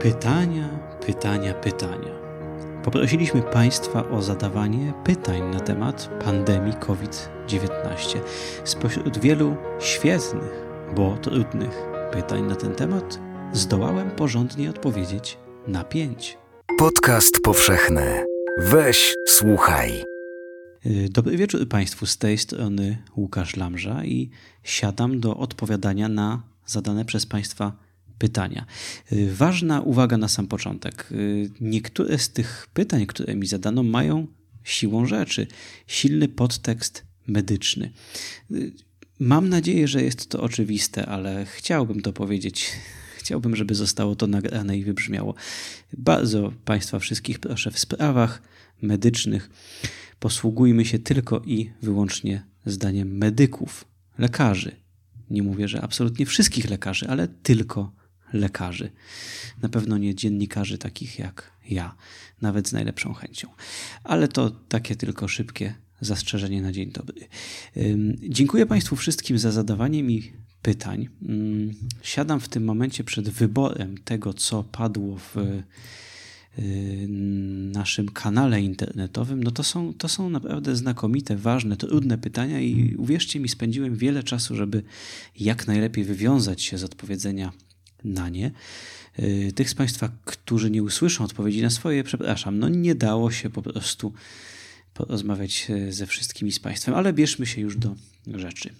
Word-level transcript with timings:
Pytania, 0.00 0.68
pytania, 1.06 1.54
pytania. 1.54 2.12
Poprosiliśmy 2.84 3.42
Państwa 3.42 4.10
o 4.10 4.22
zadawanie 4.22 4.92
pytań 5.04 5.42
na 5.52 5.60
temat 5.60 6.10
pandemii 6.24 6.74
COVID-19. 6.74 8.18
Spośród 8.64 9.18
wielu 9.18 9.56
świetnych, 9.80 10.66
bo 10.96 11.16
trudnych 11.16 11.82
pytań 12.12 12.42
na 12.42 12.56
ten 12.56 12.74
temat, 12.74 13.20
zdołałem 13.52 14.10
porządnie 14.10 14.70
odpowiedzieć 14.70 15.38
na 15.66 15.84
pięć. 15.84 16.38
Podcast 16.78 17.40
powszechny. 17.42 18.26
Weź, 18.58 19.14
słuchaj. 19.28 20.04
Y, 20.86 21.08
dobry 21.10 21.36
wieczór 21.36 21.68
Państwu, 21.68 22.06
z 22.06 22.18
tej 22.18 22.38
strony 22.38 23.02
Łukasz 23.16 23.56
Lamża 23.56 24.04
i 24.04 24.30
siadam 24.62 25.20
do 25.20 25.36
odpowiadania 25.36 26.08
na 26.08 26.42
zadane 26.66 27.04
przez 27.04 27.26
Państwa 27.26 27.64
pytania. 27.64 27.89
Y, 29.12 29.34
ważna 29.34 29.80
uwaga 29.80 30.16
na 30.16 30.28
sam 30.28 30.46
początek. 30.46 31.08
Y, 31.12 31.50
niektóre 31.60 32.18
z 32.18 32.30
tych 32.30 32.68
pytań, 32.74 33.06
które 33.06 33.36
mi 33.36 33.46
zadano, 33.46 33.82
mają 33.82 34.26
siłą 34.64 35.06
rzeczy 35.06 35.46
silny 35.86 36.28
podtekst 36.28 37.04
medyczny. 37.26 37.90
Mam 39.18 39.48
nadzieję, 39.48 39.88
że 39.88 40.02
jest 40.02 40.28
to 40.28 40.42
oczywiste, 40.42 41.06
ale 41.06 41.46
chciałbym 41.46 42.00
to 42.00 42.12
powiedzieć. 42.12 42.70
Chciałbym, 43.18 43.56
żeby 43.56 43.74
zostało 43.74 44.16
to 44.16 44.26
nagrane 44.26 44.78
i 44.78 44.84
wybrzmiało. 44.84 45.34
Bardzo 45.98 46.52
Państwa 46.64 46.98
wszystkich 46.98 47.38
proszę 47.38 47.70
w 47.70 47.78
sprawach 47.78 48.42
medycznych 48.82 49.50
posługujmy 50.20 50.84
się 50.84 50.98
tylko 50.98 51.42
i 51.46 51.70
wyłącznie 51.82 52.42
zdaniem 52.66 53.16
medyków, 53.16 53.84
lekarzy. 54.18 54.76
Nie 55.30 55.42
mówię, 55.42 55.68
że 55.68 55.80
absolutnie 55.80 56.26
wszystkich 56.26 56.70
lekarzy, 56.70 57.08
ale 57.08 57.28
tylko 57.28 57.92
lekarzy. 58.32 58.90
Na 59.62 59.68
pewno 59.68 59.98
nie 59.98 60.14
dziennikarzy 60.14 60.78
takich 60.78 61.18
jak 61.18 61.52
ja, 61.70 61.94
nawet 62.42 62.68
z 62.68 62.72
najlepszą 62.72 63.14
chęcią. 63.14 63.48
Ale 64.04 64.28
to 64.28 64.50
takie 64.50 64.96
tylko 64.96 65.28
szybkie 65.28 65.74
zastrzeżenie 66.00 66.62
na 66.62 66.72
dzień 66.72 66.92
dobry. 66.92 67.28
Dziękuję 68.28 68.66
Państwu 68.66 68.96
wszystkim 68.96 69.38
za 69.38 69.52
zadawanie 69.52 70.02
mi 70.02 70.32
pytań. 70.62 71.08
Siadam 72.02 72.40
w 72.40 72.48
tym 72.48 72.64
momencie 72.64 73.04
przed 73.04 73.28
wyborem 73.28 73.98
tego, 73.98 74.34
co 74.34 74.64
padło 74.64 75.18
w 75.18 75.36
Y, 76.58 77.06
naszym 77.72 78.08
kanale 78.08 78.62
internetowym, 78.62 79.42
no 79.42 79.50
to 79.50 79.62
są, 79.62 79.94
to 79.94 80.08
są 80.08 80.30
naprawdę 80.30 80.76
znakomite, 80.76 81.36
ważne, 81.36 81.76
trudne 81.76 82.18
pytania 82.18 82.60
i 82.60 82.94
uwierzcie 82.98 83.40
mi, 83.40 83.48
spędziłem 83.48 83.96
wiele 83.96 84.22
czasu, 84.22 84.56
żeby 84.56 84.82
jak 85.40 85.66
najlepiej 85.66 86.04
wywiązać 86.04 86.62
się 86.62 86.78
z 86.78 86.84
odpowiedzenia 86.84 87.52
na 88.04 88.28
nie. 88.28 88.50
Y, 89.18 89.52
tych 89.54 89.70
z 89.70 89.74
Państwa, 89.74 90.08
którzy 90.24 90.70
nie 90.70 90.82
usłyszą 90.82 91.24
odpowiedzi 91.24 91.62
na 91.62 91.70
swoje, 91.70 92.04
przepraszam, 92.04 92.58
no 92.58 92.68
nie 92.68 92.94
dało 92.94 93.30
się 93.30 93.50
po 93.50 93.62
prostu 93.62 94.12
porozmawiać 94.94 95.66
y, 95.70 95.92
ze 95.92 96.06
wszystkimi 96.06 96.52
z 96.52 96.60
Państwem, 96.60 96.94
ale 96.94 97.12
bierzmy 97.12 97.46
się 97.46 97.60
już 97.60 97.76
do 97.76 97.94
rzeczy. 98.26 98.74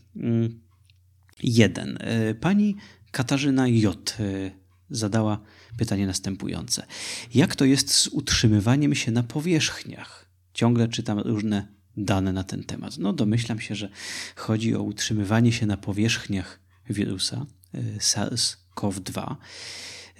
Jeden. 1.42 1.98
Pani 2.40 2.76
Katarzyna 3.10 3.68
J 3.68 4.16
zadała 4.90 5.40
pytanie 5.76 6.06
następujące. 6.06 6.86
Jak 7.34 7.56
to 7.56 7.64
jest 7.64 7.94
z 7.94 8.08
utrzymywaniem 8.08 8.94
się 8.94 9.12
na 9.12 9.22
powierzchniach? 9.22 10.30
Ciągle 10.54 10.88
czytam 10.88 11.18
różne 11.18 11.68
dane 11.96 12.32
na 12.32 12.44
ten 12.44 12.64
temat. 12.64 12.98
No, 12.98 13.12
domyślam 13.12 13.60
się, 13.60 13.74
że 13.74 13.88
chodzi 14.36 14.74
o 14.74 14.82
utrzymywanie 14.82 15.52
się 15.52 15.66
na 15.66 15.76
powierzchniach 15.76 16.60
wirusa 16.90 17.46
e, 17.74 18.00
SARS-CoV-2, 18.80 19.36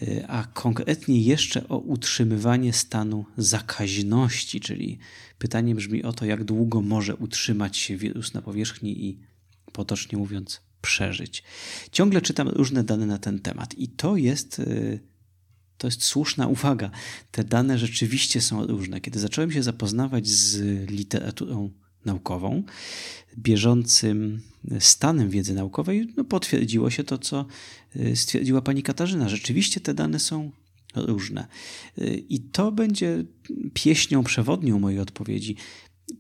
e, 0.03 0.27
a 0.29 0.45
konkretnie 0.45 1.23
jeszcze 1.23 1.69
o 1.69 1.79
utrzymywanie 1.79 2.73
stanu 2.73 3.25
zakaźności, 3.37 4.61
czyli 4.61 4.99
pytanie 5.39 5.75
brzmi 5.75 6.03
o 6.03 6.13
to, 6.13 6.25
jak 6.25 6.45
długo 6.45 6.81
może 6.81 7.17
utrzymać 7.17 7.77
się 7.77 7.97
wirus 7.97 8.35
na 8.35 8.43
powierzchni 8.43 9.05
i 9.05 9.19
potocznie 9.73 10.19
mówiąc, 10.19 10.61
przeżyć. 10.83 11.43
Ciągle 11.93 12.23
czytam 12.23 12.49
różne 12.49 12.85
dane 12.85 13.07
na 13.07 13.19
ten 13.19 13.39
temat 13.39 13.75
i 13.79 13.89
to 13.89 14.17
jest, 14.17 14.63
to 15.79 15.87
jest 15.87 16.05
słuszna 16.05 16.47
uwaga. 16.47 16.91
Te 17.31 17.45
dane 17.45 17.79
rzeczywiście 17.79 18.41
są 18.41 18.67
różne. 18.67 19.01
Kiedy 19.01 19.19
zacząłem 19.19 19.53
się 19.53 19.63
zapoznawać 19.63 20.29
z 20.29 20.61
literaturą 20.91 21.71
naukową, 22.05 22.63
bieżącym 23.39 24.41
stanem 24.79 25.31
wiedzy 25.31 25.55
naukowej, 25.55 26.13
no 26.17 26.25
potwierdziło 26.25 26.91
się 26.91 27.05
to, 27.05 27.19
co 27.19 27.47
y, 27.97 28.17
stwierdziła 28.17 28.63
pani 28.63 28.83
Katarzyna. 28.83 29.29
Rzeczywiście 29.29 29.81
te 29.81 29.95
dane 29.95 30.19
są 30.19 30.51
różne. 30.95 31.47
Y, 31.99 32.25
I 32.29 32.41
to 32.41 32.73
będzie 32.73 33.25
pieśnią 33.75 34.25
przewodnią 34.25 34.79
mojej 34.79 35.01
odpowiedzi. 35.01 35.57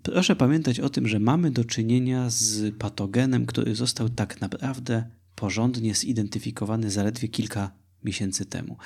Proszę 0.02 0.36
pamiętać 0.36 0.80
o 0.80 0.88
tym, 0.88 1.08
że 1.08 1.20
mamy 1.20 1.50
do 1.50 1.64
czynienia 1.64 2.30
z 2.30 2.74
patogenem, 2.74 3.46
który 3.46 3.74
został 3.74 4.08
tak 4.08 4.40
naprawdę 4.40 5.04
porządnie 5.34 5.94
zidentyfikowany 5.94 6.90
zaledwie 6.90 7.28
kilka 7.28 7.70
miesięcy 8.04 8.46
temu. 8.46 8.76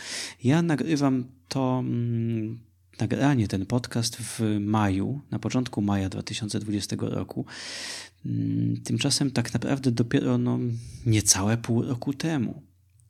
Ja 0.45 0.63
nagrywam 0.63 1.25
to 1.49 1.79
mm, 1.79 2.59
nagranie, 3.01 3.49
ten 3.49 3.67
podcast 3.67 4.17
w 4.17 4.41
maju, 4.61 5.21
na 5.31 5.39
początku 5.39 5.83
maja 5.83 6.09
2020 6.09 6.97
roku. 7.01 7.47
Mm, 8.27 8.81
tymczasem 8.85 9.31
tak 9.31 9.55
naprawdę 9.55 9.91
dopiero 9.91 10.39
no, 10.39 10.59
niecałe 11.07 11.57
pół 11.57 11.83
roku 11.83 12.13
temu 12.13 12.63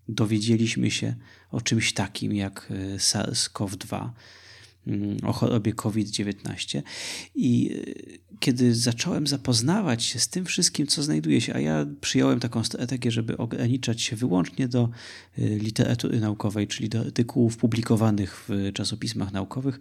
dowiedzieliśmy 0.08 0.90
się 0.90 1.14
o 1.50 1.60
czymś 1.60 1.92
takim 1.92 2.32
jak 2.34 2.68
e, 2.70 2.96
SARS-CoV-2 2.98 3.96
Mm, 3.96 4.43
o 5.22 5.32
chorobie 5.32 5.72
COVID-19. 5.72 6.82
I 7.34 7.70
y, 7.72 8.18
kiedy 8.40 8.74
zacząłem 8.74 9.26
zapoznawać 9.26 10.04
się 10.04 10.18
z 10.18 10.28
tym 10.28 10.44
wszystkim, 10.44 10.86
co 10.86 11.02
znajduje 11.02 11.40
się, 11.40 11.54
a 11.54 11.60
ja 11.60 11.86
przyjąłem 12.00 12.40
taką 12.40 12.64
strategię, 12.64 13.10
żeby 13.10 13.36
ograniczać 13.36 14.02
się 14.02 14.16
wyłącznie 14.16 14.68
do 14.68 14.88
y, 15.38 15.58
literatury 15.62 16.20
naukowej, 16.20 16.66
czyli 16.66 16.88
do 16.88 17.00
artykułów 17.00 17.56
publikowanych 17.56 18.44
w 18.48 18.72
czasopismach 18.72 19.32
naukowych, 19.32 19.78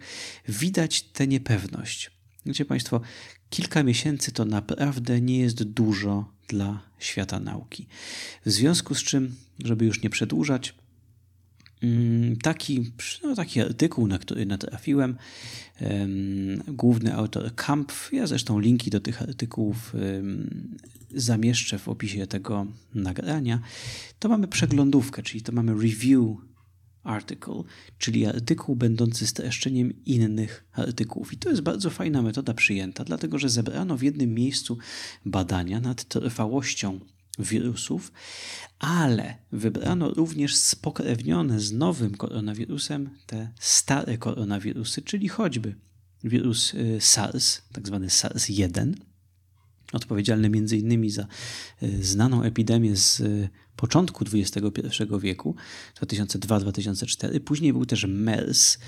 widać 0.48 1.02
tę 1.02 1.26
niepewność. 1.26 2.10
Wiecie 2.46 2.64
Państwo, 2.64 3.00
kilka 3.50 3.82
miesięcy 3.82 4.32
to 4.32 4.44
naprawdę 4.44 5.20
nie 5.20 5.38
jest 5.38 5.62
dużo 5.62 6.32
dla 6.48 6.82
świata 6.98 7.40
nauki. 7.40 7.86
W 8.46 8.50
związku 8.50 8.94
z 8.94 9.02
czym, 9.02 9.34
żeby 9.64 9.84
już 9.84 10.02
nie 10.02 10.10
przedłużać, 10.10 10.74
Mm, 10.74 10.83
taki, 12.42 12.92
no, 13.22 13.34
taki 13.34 13.60
artykuł, 13.60 14.06
na 14.06 14.18
który 14.18 14.46
natrafiłem. 14.46 15.16
Główny 16.68 17.14
autor 17.14 17.54
Kampf. 17.54 18.12
Ja 18.12 18.26
zresztą 18.26 18.58
linki 18.58 18.90
do 18.90 19.00
tych 19.00 19.22
artykułów 19.22 19.94
zamieszczę 21.14 21.78
w 21.78 21.88
opisie 21.88 22.26
tego 22.26 22.66
nagrania. 22.94 23.60
To 24.18 24.28
mamy 24.28 24.48
przeglądówkę, 24.48 25.22
czyli 25.22 25.42
to 25.42 25.52
mamy 25.52 25.72
review 25.72 26.36
article, 27.02 27.62
czyli 27.98 28.26
artykuł 28.26 28.76
będący 28.76 29.26
streszczeniem 29.26 30.04
innych 30.04 30.64
artykułów. 30.72 31.32
I 31.32 31.36
to 31.36 31.50
jest 31.50 31.62
bardzo 31.62 31.90
fajna 31.90 32.22
metoda 32.22 32.54
przyjęta, 32.54 33.04
dlatego 33.04 33.38
że 33.38 33.48
zebrano 33.48 33.96
w 33.96 34.02
jednym 34.02 34.34
miejscu 34.34 34.78
badania 35.24 35.80
nad 35.80 36.04
trwałością 36.04 37.00
wirusów, 37.38 38.12
ale 38.78 39.36
wybrano 39.52 40.10
również 40.10 40.56
spokrewnione 40.56 41.60
z 41.60 41.72
nowym 41.72 42.14
koronawirusem 42.14 43.10
te 43.26 43.52
stare 43.60 44.18
koronawirusy, 44.18 45.02
czyli 45.02 45.28
choćby 45.28 45.74
wirus 46.24 46.74
y, 46.74 47.00
SARS, 47.00 47.62
tak 47.72 47.86
zwany 47.86 48.06
SARS-1, 48.06 48.94
odpowiedzialny 49.92 50.46
m.in. 50.46 51.10
za 51.10 51.26
y, 51.82 52.04
znaną 52.04 52.42
epidemię 52.42 52.96
z 52.96 53.20
y, 53.20 53.48
początku 53.76 54.24
XXI 54.24 54.62
wieku, 55.20 55.56
2002-2004. 56.00 57.40
Później 57.40 57.72
był 57.72 57.86
też 57.86 58.04
MERS, 58.08 58.78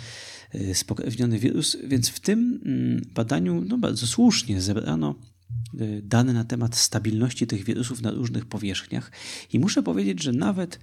spokrewniony 0.75 1.38
wirus, 1.38 1.76
więc 1.84 2.08
w 2.08 2.20
tym 2.20 2.60
mm, 2.64 3.02
badaniu 3.14 3.64
no, 3.69 3.78
bardzo 3.78 4.06
słusznie 4.06 4.60
zebrano 4.60 5.14
dane 6.03 6.32
na 6.32 6.44
temat 6.44 6.76
stabilności 6.76 7.47
tych 7.47 7.64
wirusów 7.64 8.03
na 8.03 8.11
różnych 8.11 8.47
powierzchniach. 8.47 9.12
I 9.53 9.58
muszę 9.58 9.82
powiedzieć, 9.82 10.23
że 10.23 10.32
nawet 10.32 10.79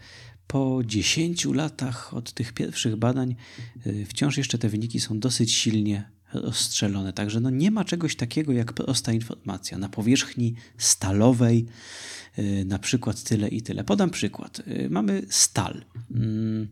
po 0.47 0.81
10 0.85 1.45
latach 1.45 2.13
od 2.13 2.33
tych 2.33 2.53
pierwszych 2.53 2.95
badań 2.95 3.35
y, 3.87 4.05
wciąż 4.05 4.37
jeszcze 4.37 4.57
te 4.57 4.69
wyniki 4.69 4.99
są 4.99 5.19
dosyć 5.19 5.53
silnie 5.53 6.09
rozstrzelone. 6.33 7.13
Także 7.13 7.39
no 7.39 7.49
nie 7.49 7.71
ma 7.71 7.85
czegoś 7.85 8.15
takiego 8.15 8.51
jak 8.51 8.73
prosta 8.73 9.13
informacja. 9.13 9.77
Na 9.77 9.89
powierzchni 9.89 10.55
stalowej 10.77 11.65
y, 12.39 12.65
na 12.65 12.79
przykład 12.79 13.23
tyle 13.23 13.47
i 13.47 13.61
tyle. 13.61 13.83
Podam 13.83 14.09
przykład. 14.09 14.61
Mamy 14.89 15.21
stal. 15.29 15.85
Mm, 16.11 16.67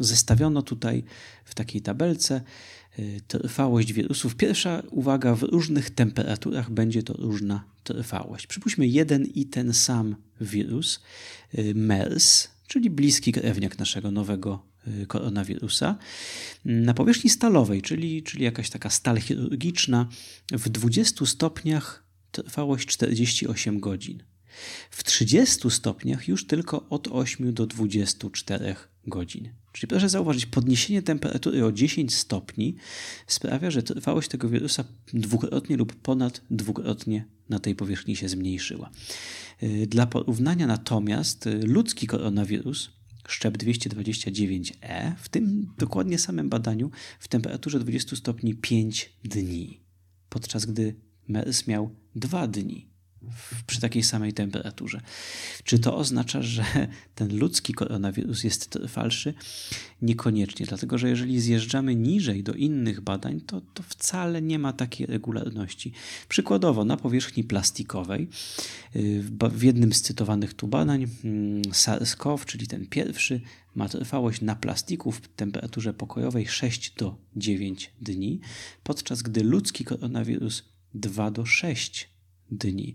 zestawiono 0.00 0.62
tutaj 0.62 1.04
w 1.44 1.54
takiej 1.54 1.80
tabelce 1.80 2.40
Y, 2.40 2.73
trwałość 3.28 3.92
wirusów. 3.92 4.36
Pierwsza 4.36 4.82
uwaga, 4.90 5.34
w 5.34 5.42
różnych 5.42 5.90
temperaturach 5.90 6.70
będzie 6.70 7.02
to 7.02 7.12
różna 7.12 7.64
trwałość. 7.84 8.46
Przypuśćmy 8.46 8.86
jeden 8.86 9.24
i 9.24 9.46
ten 9.46 9.72
sam 9.72 10.16
wirus, 10.40 11.00
y, 11.58 11.74
MERS, 11.74 12.48
czyli 12.66 12.90
bliski 12.90 13.32
krewniak 13.32 13.78
naszego 13.78 14.10
nowego 14.10 14.66
y, 15.02 15.06
koronawirusa, 15.06 15.98
na 16.64 16.94
powierzchni 16.94 17.30
stalowej, 17.30 17.82
czyli, 17.82 18.22
czyli 18.22 18.44
jakaś 18.44 18.70
taka 18.70 18.90
stal 18.90 19.20
chirurgiczna, 19.20 20.08
w 20.52 20.68
20 20.68 21.26
stopniach 21.26 22.04
trwałość 22.30 22.88
48 22.88 23.80
godzin. 23.80 24.22
W 24.90 25.04
30 25.04 25.70
stopniach 25.70 26.28
już 26.28 26.46
tylko 26.46 26.88
od 26.88 27.08
8 27.08 27.54
do 27.54 27.66
24 27.66 28.76
godzin. 29.06 29.48
Czyli 29.72 29.88
proszę 29.88 30.08
zauważyć, 30.08 30.46
podniesienie 30.46 31.02
temperatury 31.02 31.64
o 31.64 31.72
10 31.72 32.14
stopni 32.14 32.76
sprawia, 33.26 33.70
że 33.70 33.82
trwałość 33.82 34.28
tego 34.28 34.48
wirusa 34.48 34.84
dwukrotnie 35.12 35.76
lub 35.76 35.94
ponad 35.94 36.40
dwukrotnie 36.50 37.24
na 37.48 37.58
tej 37.58 37.74
powierzchni 37.74 38.16
się 38.16 38.28
zmniejszyła. 38.28 38.90
Y, 39.62 39.86
dla 39.86 40.06
porównania 40.06 40.66
natomiast 40.66 41.46
y, 41.46 41.60
ludzki 41.66 42.06
koronawirus, 42.06 42.90
szczep 43.28 43.58
229E, 43.58 45.12
w 45.18 45.28
tym 45.28 45.72
dokładnie 45.78 46.18
samym 46.18 46.48
badaniu 46.48 46.90
w 47.20 47.28
temperaturze 47.28 47.80
20 47.80 48.16
stopni 48.16 48.54
5 48.54 49.12
dni, 49.24 49.80
podczas 50.28 50.66
gdy 50.66 50.94
MERS 51.28 51.66
miał 51.66 51.90
2 52.14 52.48
dni 52.48 52.93
przy 53.66 53.80
takiej 53.80 54.02
samej 54.02 54.32
temperaturze. 54.32 55.00
Czy 55.64 55.78
to 55.78 55.96
oznacza, 55.96 56.42
że 56.42 56.64
ten 57.14 57.38
ludzki 57.38 57.74
koronawirus 57.74 58.44
jest 58.44 58.70
trwalszy? 58.70 59.34
Niekoniecznie, 60.02 60.66
dlatego 60.66 60.98
że 60.98 61.08
jeżeli 61.08 61.40
zjeżdżamy 61.40 61.94
niżej 61.94 62.42
do 62.42 62.52
innych 62.52 63.00
badań, 63.00 63.40
to, 63.40 63.60
to 63.60 63.82
wcale 63.82 64.42
nie 64.42 64.58
ma 64.58 64.72
takiej 64.72 65.06
regularności. 65.06 65.92
Przykładowo 66.28 66.84
na 66.84 66.96
powierzchni 66.96 67.44
plastikowej 67.44 68.28
y, 68.96 69.24
w 69.50 69.62
jednym 69.62 69.92
z 69.92 70.02
cytowanych 70.02 70.54
tu 70.54 70.68
badań 70.68 71.06
mm, 71.24 71.62
SARS-CoV, 71.62 72.44
czyli 72.44 72.66
ten 72.66 72.86
pierwszy, 72.86 73.40
ma 73.74 73.88
trwałość 73.88 74.40
na 74.40 74.56
plastiku 74.56 75.12
w 75.12 75.28
temperaturze 75.28 75.94
pokojowej 75.94 76.46
6 76.46 76.94
do 76.94 77.16
9 77.36 77.92
dni, 78.00 78.40
podczas 78.82 79.22
gdy 79.22 79.42
ludzki 79.42 79.84
koronawirus 79.84 80.64
2 80.94 81.30
do 81.30 81.46
6 81.46 82.13
dni. 82.56 82.94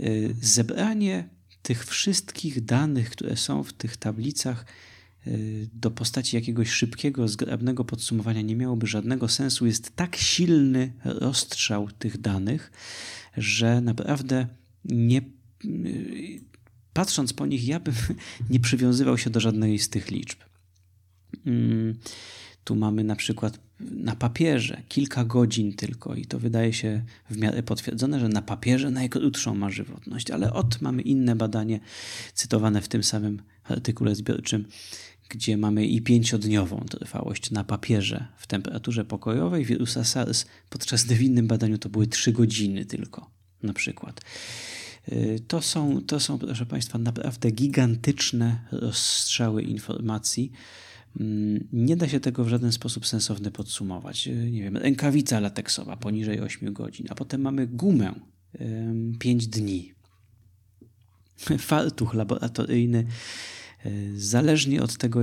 Y, 0.00 0.34
zebranie 0.40 1.28
tych 1.62 1.86
wszystkich 1.86 2.64
danych, 2.64 3.10
które 3.10 3.36
są 3.36 3.62
w 3.62 3.72
tych 3.72 3.96
tablicach, 3.96 4.66
y, 5.26 5.68
do 5.72 5.90
postaci 5.90 6.36
jakiegoś 6.36 6.70
szybkiego, 6.70 7.28
zgrabnego 7.28 7.84
podsumowania 7.84 8.42
nie 8.42 8.56
miałoby 8.56 8.86
żadnego 8.86 9.28
sensu. 9.28 9.66
Jest 9.66 9.96
tak 9.96 10.16
silny 10.16 10.92
rozstrzał 11.04 11.90
tych 11.90 12.20
danych, 12.20 12.72
że 13.36 13.80
naprawdę 13.80 14.46
nie. 14.84 15.20
Y, 15.64 16.40
patrząc 16.92 17.32
po 17.32 17.46
nich, 17.46 17.66
ja 17.66 17.80
bym 17.80 17.94
nie 18.50 18.60
przywiązywał 18.60 19.18
się 19.18 19.30
do 19.30 19.40
żadnej 19.40 19.78
z 19.78 19.88
tych 19.88 20.10
liczb. 20.10 20.38
Tu 22.66 22.76
mamy 22.76 23.04
na 23.04 23.16
przykład 23.16 23.58
na 23.80 24.16
papierze 24.16 24.82
kilka 24.88 25.24
godzin 25.24 25.72
tylko 25.72 26.14
i 26.14 26.24
to 26.26 26.38
wydaje 26.38 26.72
się 26.72 27.02
w 27.30 27.38
miarę 27.38 27.62
potwierdzone, 27.62 28.20
że 28.20 28.28
na 28.28 28.42
papierze 28.42 28.90
najkrótszą 28.90 29.54
ma 29.54 29.70
żywotność, 29.70 30.30
ale 30.30 30.52
od 30.52 30.82
mamy 30.82 31.02
inne 31.02 31.36
badanie 31.36 31.80
cytowane 32.34 32.82
w 32.82 32.88
tym 32.88 33.02
samym 33.02 33.42
artykule 33.64 34.14
zbiorczym, 34.14 34.64
gdzie 35.28 35.56
mamy 35.56 35.86
i 35.86 36.02
pięciodniową 36.02 36.84
trwałość 36.90 37.50
na 37.50 37.64
papierze 37.64 38.26
w 38.36 38.46
temperaturze 38.46 39.04
pokojowej 39.04 39.64
wirusa 39.64 40.04
SARS, 40.04 40.46
podczas 40.70 41.04
gdy 41.04 41.14
w 41.14 41.22
innym 41.22 41.46
badaniu 41.46 41.78
to 41.78 41.88
były 41.88 42.06
trzy 42.06 42.32
godziny 42.32 42.84
tylko 42.84 43.30
na 43.62 43.72
przykład. 43.72 44.20
Y, 45.12 45.40
to 45.48 45.62
są, 45.62 46.02
to 46.02 46.20
są, 46.20 46.38
proszę 46.38 46.66
Państwa, 46.66 46.98
naprawdę 46.98 47.50
gigantyczne 47.50 48.60
rozstrzały 48.72 49.62
informacji, 49.62 50.52
nie 51.72 51.96
da 51.96 52.08
się 52.08 52.20
tego 52.20 52.44
w 52.44 52.48
żaden 52.48 52.72
sposób 52.72 53.06
sensowny 53.06 53.50
podsumować. 53.50 54.28
Y, 54.28 54.50
nie 54.50 54.62
wiem, 54.62 54.76
rękawica 54.76 55.40
lateksowa 55.40 55.96
poniżej 55.96 56.40
8 56.40 56.72
godzin, 56.72 57.06
a 57.10 57.14
potem 57.14 57.40
mamy 57.40 57.66
gumę 57.66 58.14
5 59.18 59.46
dni. 59.46 59.92
Fartuch 61.58 62.14
laboratoryjny. 62.14 63.06
Y, 63.86 64.20
zależnie 64.20 64.82
od 64.82 64.96
tego, 64.96 65.20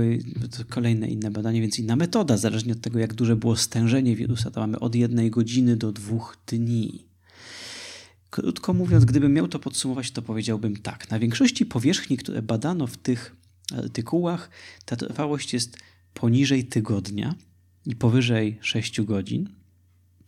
kolejne 0.68 1.08
inne 1.08 1.30
badanie, 1.30 1.60
więc 1.60 1.78
inna 1.78 1.96
metoda, 1.96 2.36
zależnie 2.36 2.72
od 2.72 2.80
tego, 2.80 2.98
jak 2.98 3.14
duże 3.14 3.36
było 3.36 3.56
stężenie 3.56 4.16
wirusa, 4.16 4.50
to 4.50 4.60
mamy 4.60 4.80
od 4.80 4.94
jednej 4.94 5.30
godziny 5.30 5.76
do 5.76 5.92
dwóch 5.92 6.36
dni. 6.46 7.06
Krótko 8.30 8.74
mówiąc, 8.74 9.04
gdybym 9.04 9.32
miał 9.32 9.48
to 9.48 9.58
podsumować, 9.58 10.10
to 10.10 10.22
powiedziałbym 10.22 10.76
tak. 10.76 11.10
Na 11.10 11.18
większości 11.18 11.66
powierzchni, 11.66 12.16
które 12.16 12.42
badano 12.42 12.86
w 12.86 12.96
tych 12.96 13.36
artykułach 13.72 14.50
ta 14.84 14.96
trwałość 14.96 15.52
jest 15.52 15.78
poniżej 16.14 16.64
tygodnia 16.64 17.34
i 17.86 17.96
powyżej 17.96 18.58
6 18.60 19.00
godzin. 19.00 19.48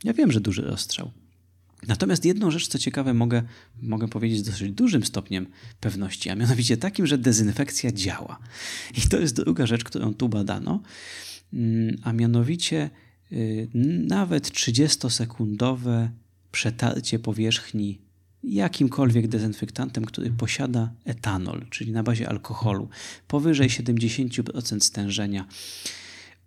Ja 0.05 0.13
wiem, 0.13 0.33
że 0.33 0.41
duży 0.41 0.63
rozstrzał. 0.63 1.11
Natomiast 1.89 2.25
jedną 2.25 2.51
rzecz, 2.51 2.69
co 2.69 2.79
ciekawe, 2.79 3.15
mogę, 3.15 3.43
mogę 3.83 4.09
powiedzieć 4.09 4.39
z 4.39 4.43
dosyć 4.43 4.73
dużym 4.73 5.05
stopniem 5.05 5.47
pewności, 5.81 6.31
a 6.31 6.35
mianowicie 6.35 6.77
takim, 6.77 7.07
że 7.07 7.19
dezynfekcja 7.19 7.93
działa. 7.93 8.39
I 8.97 9.01
to 9.09 9.21
jest 9.21 9.37
druga 9.37 9.67
rzecz, 9.67 9.85
którą 9.85 10.15
tu 10.15 10.29
badano, 10.29 10.83
mm, 11.53 11.97
a 12.03 12.13
mianowicie 12.13 12.91
y, 13.33 13.69
nawet 14.07 14.51
30-sekundowe 14.51 16.09
przetarcie 16.53 17.19
powierzchni 17.19 18.06
jakimkolwiek 18.45 19.29
dezynfektantem, 19.29 20.05
który 20.05 20.31
posiada 20.31 20.93
etanol, 21.05 21.67
czyli 21.71 21.93
na 21.93 22.03
bazie 22.03 22.29
alkoholu, 22.29 22.89
powyżej 23.29 23.69
70% 23.69 24.81
stężenia, 24.81 25.47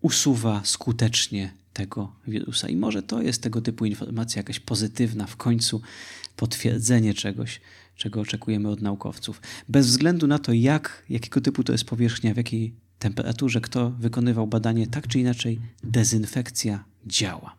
usuwa 0.02 0.62
skutecznie 0.64 1.54
tego 1.74 2.16
wirusa. 2.28 2.70
I 2.70 2.76
może 2.76 3.04
to 3.04 3.22
jest 3.22 3.42
tego 3.44 3.62
typu 3.62 3.86
informacja 3.86 4.40
jakaś 4.40 4.60
pozytywna, 4.60 5.28
w 5.28 5.36
końcu 5.36 5.82
potwierdzenie 6.36 7.14
czegoś, 7.14 7.62
czego 7.96 8.22
oczekujemy 8.22 8.70
od 8.70 8.82
naukowców. 8.82 9.42
Bez 9.70 9.88
względu 9.88 10.28
na 10.28 10.40
to, 10.40 10.54
jak, 10.54 11.04
jakiego 11.10 11.42
typu 11.42 11.64
to 11.64 11.72
jest 11.72 11.84
powierzchnia, 11.84 12.34
w 12.34 12.38
jakiej 12.38 12.74
temperaturze, 13.00 13.62
kto 13.62 13.90
wykonywał 13.90 14.48
badanie, 14.48 14.88
tak 14.88 15.08
czy 15.08 15.20
inaczej 15.20 15.60
dezynfekcja 15.84 16.84
działa. 17.08 17.56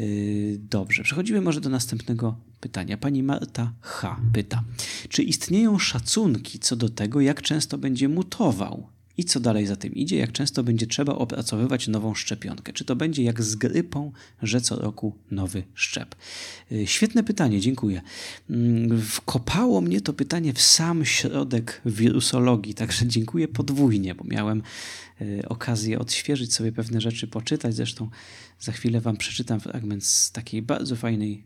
Yy, 0.00 0.58
dobrze, 0.58 1.02
przechodzimy 1.02 1.40
może 1.40 1.60
do 1.60 1.70
następnego 1.70 2.36
pytania. 2.60 2.96
Pani 2.96 3.22
Marta 3.22 3.72
H. 3.80 4.20
pyta, 4.32 4.64
czy 5.08 5.22
istnieją 5.22 5.78
szacunki 5.78 6.58
co 6.58 6.76
do 6.76 6.88
tego, 6.88 7.20
jak 7.20 7.42
często 7.42 7.78
będzie 7.78 8.08
mutował 8.08 8.86
i 9.16 9.24
co 9.24 9.40
dalej 9.40 9.66
za 9.66 9.76
tym 9.76 9.94
idzie, 9.94 10.16
jak 10.16 10.32
często 10.32 10.62
będzie 10.62 10.86
trzeba 10.86 11.14
opracowywać 11.14 11.88
nową 11.88 12.14
szczepionkę? 12.14 12.72
Czy 12.72 12.84
to 12.84 12.96
będzie 12.96 13.22
jak 13.22 13.42
z 13.42 13.54
grypą, 13.54 14.12
że 14.42 14.60
co 14.60 14.76
roku 14.76 15.14
nowy 15.30 15.62
szczep? 15.74 16.14
Yy, 16.70 16.86
świetne 16.86 17.22
pytanie, 17.22 17.60
dziękuję. 17.60 18.00
Mm, 18.50 19.00
wkopało 19.02 19.80
mnie 19.80 20.00
to 20.00 20.12
pytanie 20.12 20.52
w 20.52 20.60
sam 20.60 21.04
środek 21.04 21.80
wirusologii, 21.86 22.74
także 22.74 23.06
dziękuję 23.06 23.48
podwójnie, 23.48 24.14
bo 24.14 24.24
miałem 24.24 24.62
okazję 25.48 25.98
odświeżyć 25.98 26.54
sobie 26.54 26.72
pewne 26.72 27.00
rzeczy, 27.00 27.26
poczytać. 27.26 27.74
Zresztą 27.74 28.10
za 28.60 28.72
chwilę 28.72 29.00
Wam 29.00 29.16
przeczytam 29.16 29.60
fragment 29.60 30.04
z 30.04 30.32
takiej 30.32 30.62
bardzo 30.62 30.96
fajnej 30.96 31.44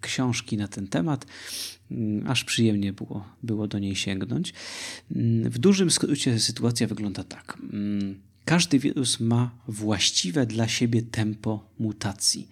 książki 0.00 0.56
na 0.56 0.68
ten 0.68 0.88
temat, 0.88 1.26
mm, 1.90 2.30
aż 2.30 2.44
przyjemnie 2.44 2.92
było, 2.92 3.28
było 3.42 3.68
do 3.68 3.78
niej 3.78 3.96
sięgnąć. 3.96 4.54
Mm, 5.10 5.50
w 5.50 5.58
dużym 5.58 5.90
skrócie 5.90 6.40
sytuacja 6.40 6.86
wygląda 6.86 7.24
tak. 7.24 7.58
Mm, 7.72 8.20
każdy 8.44 8.78
wirus 8.78 9.20
ma 9.20 9.50
właściwe 9.68 10.46
dla 10.46 10.68
siebie 10.68 11.02
tempo 11.02 11.70
mutacji. 11.78 12.48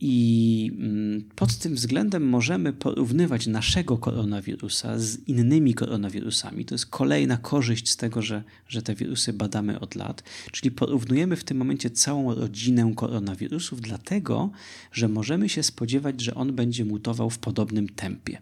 I 0.00 0.70
mm, 0.78 1.22
pod 1.36 1.56
tym 1.56 1.74
względem 1.74 2.28
możemy 2.28 2.72
porównywać 2.72 3.46
naszego 3.46 3.98
koronawirusa 3.98 4.98
z 4.98 5.28
innymi 5.28 5.74
koronawirusami. 5.74 6.64
To 6.64 6.74
jest 6.74 6.86
kolejna 6.86 7.36
korzyść 7.36 7.90
z 7.90 7.96
tego, 7.96 8.22
że, 8.22 8.42
że 8.68 8.82
te 8.82 8.94
wirusy 8.94 9.32
badamy 9.32 9.80
od 9.80 9.94
lat. 9.94 10.22
Czyli 10.52 10.70
porównujemy 10.70 11.36
w 11.36 11.44
tym 11.44 11.56
momencie 11.56 11.90
całą 11.90 12.34
rodzinę 12.34 12.92
koronawirusów, 12.96 13.80
dlatego 13.80 14.50
że 14.92 15.08
możemy 15.08 15.48
się 15.48 15.62
spodziewać, 15.62 16.20
że 16.20 16.34
on 16.34 16.52
będzie 16.52 16.84
mutował 16.84 17.30
w 17.30 17.38
podobnym 17.38 17.88
tempie. 17.88 18.38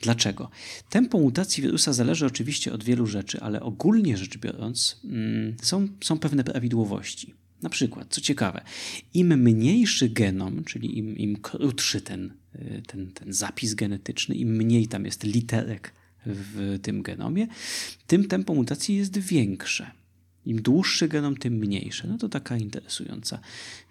Dlaczego? 0.00 0.50
Tempo 0.90 1.18
mutacji 1.18 1.62
wirusa 1.62 1.92
zależy 1.92 2.26
oczywiście 2.26 2.72
od 2.72 2.84
wielu 2.84 3.06
rzeczy, 3.06 3.40
ale 3.40 3.60
ogólnie 3.60 4.16
rzecz 4.16 4.38
biorąc, 4.38 5.00
mm, 5.04 5.54
są, 5.62 5.88
są 6.04 6.18
pewne 6.18 6.44
prawidłowości. 6.44 7.39
Na 7.62 7.70
przykład, 7.70 8.06
co 8.10 8.20
ciekawe, 8.20 8.64
im 9.14 9.42
mniejszy 9.42 10.08
genom, 10.08 10.64
czyli 10.64 10.98
im, 10.98 11.16
im 11.16 11.36
krótszy 11.36 12.00
ten, 12.00 12.32
y, 12.54 12.82
ten, 12.86 13.12
ten 13.12 13.32
zapis 13.32 13.74
genetyczny, 13.74 14.34
im 14.34 14.56
mniej 14.56 14.88
tam 14.88 15.04
jest 15.04 15.24
literek 15.24 15.92
w 16.26 16.78
tym 16.82 17.02
genomie, 17.02 17.46
tym 18.06 18.28
tempo 18.28 18.54
mutacji 18.54 18.96
jest 18.96 19.18
większe. 19.18 19.90
Im 20.46 20.62
dłuższy 20.62 21.08
genom, 21.08 21.36
tym 21.36 21.54
mniejszy. 21.54 22.08
No 22.08 22.18
to 22.18 22.28
taka 22.28 22.56
interesująca 22.56 23.40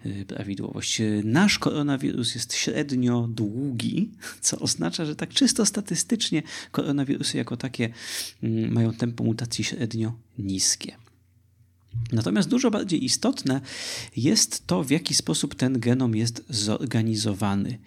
y, 0.06 0.24
prawidłowość. 0.28 1.02
Nasz 1.24 1.58
koronawirus 1.58 2.34
jest 2.34 2.54
średnio 2.54 3.28
długi, 3.28 4.10
co 4.40 4.58
oznacza, 4.58 5.04
że 5.04 5.16
tak 5.16 5.30
czysto 5.30 5.66
statystycznie 5.66 6.42
koronawirusy 6.70 7.36
jako 7.36 7.56
takie 7.56 7.88
mm, 8.42 8.72
mają 8.72 8.92
tempo 8.92 9.24
mutacji 9.24 9.64
średnio 9.64 10.12
niskie. 10.38 10.96
Natomiast 12.12 12.48
dużo 12.48 12.70
bardziej 12.70 13.04
istotne 13.04 13.60
jest 14.16 14.66
to, 14.66 14.84
w 14.84 14.90
jaki 14.90 15.14
sposób 15.14 15.54
ten 15.54 15.80
genom 15.80 16.16
jest 16.16 16.44
zorganizowany. 16.48 17.78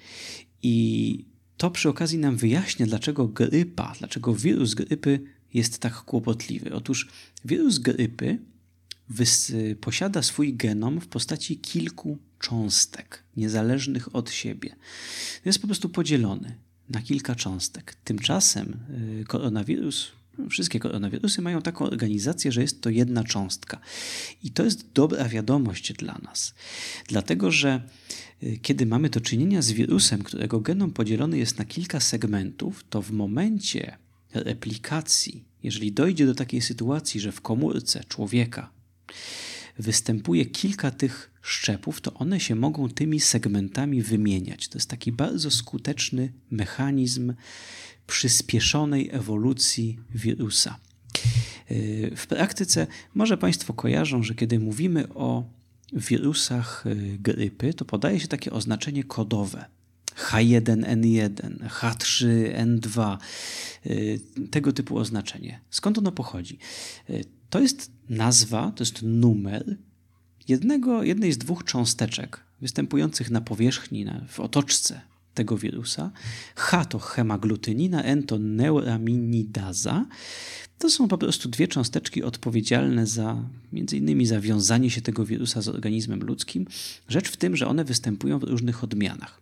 I 0.64 1.26
to 1.58 1.72
przy 1.72 1.90
okazji 1.90 2.18
nam 2.18 2.38
wyjaśnia, 2.38 2.86
dlaczego 2.86 3.28
grypa, 3.28 3.94
dlaczego 4.00 4.36
wirus 4.36 4.74
grypy 4.74 5.20
jest 5.54 5.80
tak 5.80 5.94
kłopotliwy. 5.94 6.74
Otóż 6.74 7.10
wirus 7.46 7.80
grypy 7.80 8.38
posiada 9.82 10.22
swój 10.22 10.54
genom 10.54 11.02
w 11.02 11.08
postaci 11.08 11.58
kilku 11.58 12.18
cząstek, 12.40 13.24
niezależnych 13.38 14.16
od 14.16 14.32
siebie. 14.32 14.76
Jest 15.46 15.60
po 15.60 15.68
prostu 15.68 15.90
podzielony 15.90 16.56
na 16.90 17.02
kilka 17.02 17.36
cząstek. 17.36 17.96
Tymczasem 18.04 18.80
y, 19.22 19.24
koronawirus, 19.28 20.12
wszystkie 20.50 20.80
koronawirusy 20.80 21.42
mają 21.42 21.62
taką 21.62 21.86
organizację, 21.86 22.52
że 22.52 22.62
jest 22.62 22.82
to 22.82 22.90
jedna 22.90 23.24
cząstka. 23.24 23.80
I 24.44 24.52
to 24.52 24.64
jest 24.64 24.92
dobra 24.94 25.30
wiadomość 25.30 25.94
dla 25.94 26.18
nas, 26.24 26.54
dlatego 27.08 27.52
że 27.52 27.82
y, 28.44 28.60
kiedy 28.62 28.86
mamy 28.86 29.10
do 29.10 29.22
czynienia 29.22 29.62
z 29.62 29.72
wirusem, 29.72 30.24
którego 30.24 30.60
genom 30.60 30.92
podzielony 30.92 31.38
jest 31.38 31.58
na 31.58 31.66
kilka 31.66 32.00
segmentów, 32.00 32.86
to 32.90 33.02
w 33.02 33.12
momencie 33.12 33.98
replikacji, 34.34 35.46
jeżeli 35.64 35.92
dojdzie 35.92 36.26
do 36.26 36.36
takiej 36.36 36.62
sytuacji, 36.62 37.20
że 37.20 37.32
w 37.32 37.42
komórce 37.42 38.04
człowieka 38.08 38.70
występuje 39.80 40.46
kilka 40.46 40.92
tych 40.92 41.32
szczepów, 41.42 42.02
to 42.02 42.14
one 42.14 42.40
się 42.40 42.56
mogą 42.56 42.90
tymi 42.90 43.20
segmentami 43.20 44.02
wymieniać. 44.02 44.68
To 44.68 44.78
jest 44.78 44.90
taki 44.90 45.12
bardzo 45.12 45.52
skuteczny 45.52 46.34
mechanizm 46.52 47.34
przyspieszonej 48.08 49.10
ewolucji 49.12 50.00
wirusa. 50.16 50.80
Yy, 51.70 52.16
w 52.16 52.28
praktyce 52.28 52.88
może 53.14 53.38
Państwo 53.38 53.74
kojarzą, 53.74 54.24
że 54.24 54.36
kiedy 54.36 54.60
mówimy 54.60 55.10
o 55.10 55.44
wirusach 55.94 56.84
yy, 56.86 57.18
grypy, 57.18 57.74
to 57.74 57.86
podaje 57.86 58.20
się 58.20 58.28
takie 58.28 58.52
oznaczenie 58.52 59.04
kodowe. 59.04 59.66
H1N1, 60.32 61.70
H3N2, 61.70 63.18
tego 64.52 64.74
typu 64.74 64.98
oznaczenie. 64.98 65.60
Skąd 65.70 65.98
ono 65.98 66.12
pochodzi? 66.12 66.58
To 67.50 67.60
jest 67.60 67.92
nazwa, 68.10 68.72
to 68.76 68.84
jest 68.84 69.00
numer 69.02 69.78
jednego, 70.48 71.04
jednej 71.04 71.34
z 71.34 71.38
dwóch 71.38 71.64
cząsteczek 71.64 72.40
występujących 72.62 73.32
na 73.32 73.42
powierzchni, 73.42 74.06
na, 74.06 74.22
w 74.28 74.40
otoczce 74.40 75.02
tego 75.34 75.58
wirusa. 75.58 76.12
H 76.56 76.86
to 76.86 77.00
hemaglutynina, 77.00 78.04
N 78.04 78.24
to 78.24 78.40
neuraminidaza. 78.40 80.06
To 80.78 80.90
są 80.90 81.08
po 81.08 81.18
prostu 81.18 81.50
dwie 81.50 81.68
cząsteczki 81.68 82.24
odpowiedzialne 82.24 83.08
za 83.08 83.44
między 83.74 83.98
innymi 83.98 84.26
za 84.26 84.40
wiązanie 84.40 84.90
się 84.90 85.02
tego 85.02 85.26
wirusa 85.26 85.62
z 85.62 85.68
organizmem 85.68 86.20
ludzkim. 86.20 86.68
Rzecz 87.08 87.30
w 87.30 87.38
tym, 87.38 87.56
że 87.56 87.68
one 87.68 87.86
występują 87.86 88.40
w 88.40 88.44
różnych 88.44 88.84
odmianach. 88.84 89.42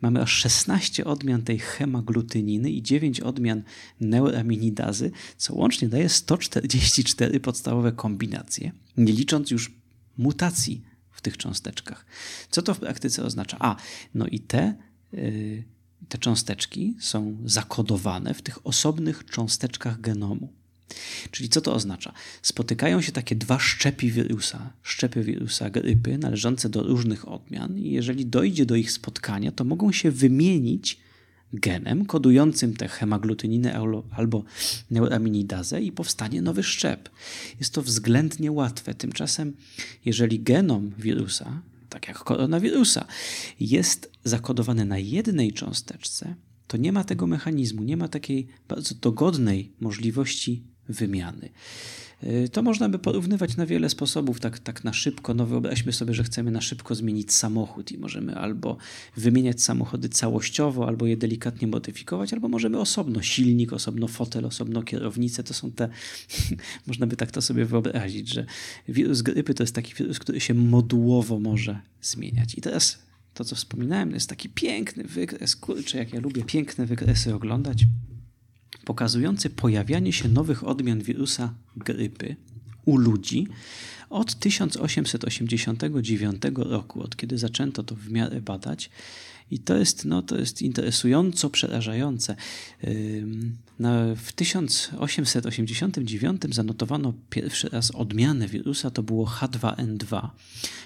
Mamy 0.00 0.22
aż 0.22 0.32
16 0.32 1.04
odmian 1.04 1.42
tej 1.42 1.58
hemaglutyniny 1.58 2.70
i 2.70 2.82
9 2.82 3.20
odmian 3.20 3.62
neuraminidazy, 4.00 5.10
co 5.36 5.54
łącznie 5.54 5.88
daje 5.88 6.08
144 6.08 7.40
podstawowe 7.40 7.92
kombinacje, 7.92 8.72
nie 8.96 9.12
licząc 9.12 9.50
już 9.50 9.72
mutacji 10.18 10.82
w 11.10 11.20
tych 11.20 11.36
cząsteczkach. 11.36 12.06
Co 12.50 12.62
to 12.62 12.74
w 12.74 12.78
praktyce 12.78 13.24
oznacza? 13.24 13.56
A, 13.60 13.76
no 14.14 14.26
i 14.26 14.40
te, 14.40 14.74
te 16.08 16.18
cząsteczki 16.18 16.96
są 17.00 17.36
zakodowane 17.44 18.34
w 18.34 18.42
tych 18.42 18.66
osobnych 18.66 19.24
cząsteczkach 19.24 20.00
genomu. 20.00 20.48
Czyli 21.30 21.48
co 21.48 21.60
to 21.60 21.74
oznacza? 21.74 22.12
Spotykają 22.42 23.00
się 23.00 23.12
takie 23.12 23.36
dwa 23.36 23.58
szczepy 23.58 24.10
wirusa, 24.10 24.70
szczepy 24.82 25.24
wirusa 25.24 25.70
grypy 25.70 26.18
należące 26.18 26.68
do 26.68 26.82
różnych 26.82 27.28
odmian 27.28 27.78
i 27.78 27.90
jeżeli 27.90 28.26
dojdzie 28.26 28.66
do 28.66 28.76
ich 28.76 28.92
spotkania, 28.92 29.52
to 29.52 29.64
mogą 29.64 29.92
się 29.92 30.10
wymienić 30.10 31.00
genem 31.52 32.06
kodującym 32.06 32.76
tę 32.76 32.88
hemaglutyninę 32.88 33.80
albo 34.10 34.44
neuraminidazę 34.90 35.82
i 35.82 35.92
powstanie 35.92 36.42
nowy 36.42 36.62
szczep. 36.62 37.10
Jest 37.58 37.74
to 37.74 37.82
względnie 37.82 38.52
łatwe. 38.52 38.94
Tymczasem, 38.94 39.56
jeżeli 40.04 40.40
genom 40.40 40.90
wirusa, 40.98 41.62
tak 41.94 42.08
jak 42.08 42.18
koronawirusa, 42.18 43.06
jest 43.60 44.12
zakodowany 44.24 44.84
na 44.84 44.98
jednej 44.98 45.52
cząsteczce, 45.52 46.34
to 46.66 46.76
nie 46.76 46.92
ma 46.92 47.04
tego 47.04 47.26
mechanizmu, 47.26 47.82
nie 47.82 47.96
ma 47.96 48.08
takiej 48.08 48.48
bardzo 48.68 48.94
dogodnej 48.94 49.72
możliwości 49.80 50.64
wymiany. 50.88 51.48
Y, 52.22 52.48
to 52.48 52.62
można 52.62 52.88
by 52.88 52.98
porównywać 52.98 53.56
na 53.56 53.66
wiele 53.66 53.88
sposobów, 53.88 54.40
tak, 54.40 54.58
tak 54.58 54.84
na 54.84 54.92
szybko. 54.92 55.34
No 55.34 55.46
wyobraźmy 55.46 55.92
sobie, 55.92 56.14
że 56.14 56.24
chcemy 56.24 56.50
na 56.50 56.60
szybko 56.60 56.94
zmienić 56.94 57.32
samochód 57.32 57.92
i 57.92 57.98
możemy 57.98 58.34
albo 58.34 58.76
wymieniać 59.16 59.62
samochody 59.62 60.08
całościowo, 60.08 60.88
albo 60.88 61.06
je 61.06 61.16
delikatnie 61.16 61.68
modyfikować, 61.68 62.32
albo 62.32 62.48
możemy 62.48 62.80
osobno 62.80 63.22
silnik, 63.22 63.72
osobno 63.72 64.08
fotel, 64.08 64.44
osobno 64.44 64.82
kierownicę. 64.82 65.42
To 65.44 65.54
są 65.54 65.72
te, 65.72 65.88
można 66.86 67.06
by 67.06 67.16
tak 67.16 67.30
to 67.30 67.42
sobie 67.42 67.64
wyobrazić, 67.64 68.28
że 68.28 68.46
wirus 68.88 69.22
grypy 69.22 69.54
to 69.54 69.62
jest 69.62 69.74
taki 69.74 69.94
wirus, 69.94 70.18
który 70.18 70.40
się 70.40 70.54
modułowo 70.54 71.40
może 71.40 71.80
zmieniać. 72.02 72.54
I 72.54 72.60
teraz 72.60 72.98
to, 73.34 73.44
co 73.44 73.56
wspominałem, 73.56 74.08
to 74.08 74.14
jest 74.14 74.28
taki 74.28 74.48
piękny 74.48 75.04
wykres, 75.04 75.56
kurczę, 75.56 75.98
jak 75.98 76.12
ja 76.12 76.20
lubię 76.20 76.42
piękne 76.44 76.86
wykresy 76.86 77.34
oglądać 77.34 77.84
pokazujący 78.84 79.50
pojawianie 79.50 80.12
się 80.12 80.28
nowych 80.28 80.64
odmian 80.64 81.02
wirusa 81.02 81.54
grypy 81.76 82.36
u 82.84 82.96
ludzi 82.96 83.48
od 84.10 84.34
1889 84.34 86.42
roku, 86.56 87.02
od 87.02 87.16
kiedy 87.16 87.38
zaczęto 87.38 87.82
to 87.82 87.94
w 87.94 88.10
miarę 88.10 88.40
badać. 88.40 88.90
I 89.50 89.58
to 89.58 89.76
jest, 89.76 90.04
no, 90.04 90.22
to 90.22 90.38
jest 90.38 90.62
interesująco 90.62 91.50
przerażające. 91.50 92.36
W 94.16 94.32
1889 94.34 96.42
zanotowano 96.50 97.14
pierwszy 97.30 97.68
raz 97.68 97.90
odmianę 97.90 98.48
wirusa, 98.48 98.90
to 98.90 99.02
było 99.02 99.26
H2N2. 99.26 100.28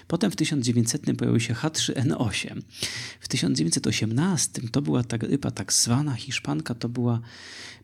Potem 0.07 0.31
w 0.31 0.35
1900 0.35 1.01
pojawił 1.17 1.39
się 1.39 1.53
H3N8. 1.53 2.61
W 3.19 3.27
1918 3.27 4.61
to 4.71 4.81
była 4.81 5.03
ta 5.03 5.17
grypa 5.17 5.51
tak 5.51 5.73
zwana 5.73 6.13
hiszpanka, 6.13 6.75
to 6.75 6.89
była 6.89 7.21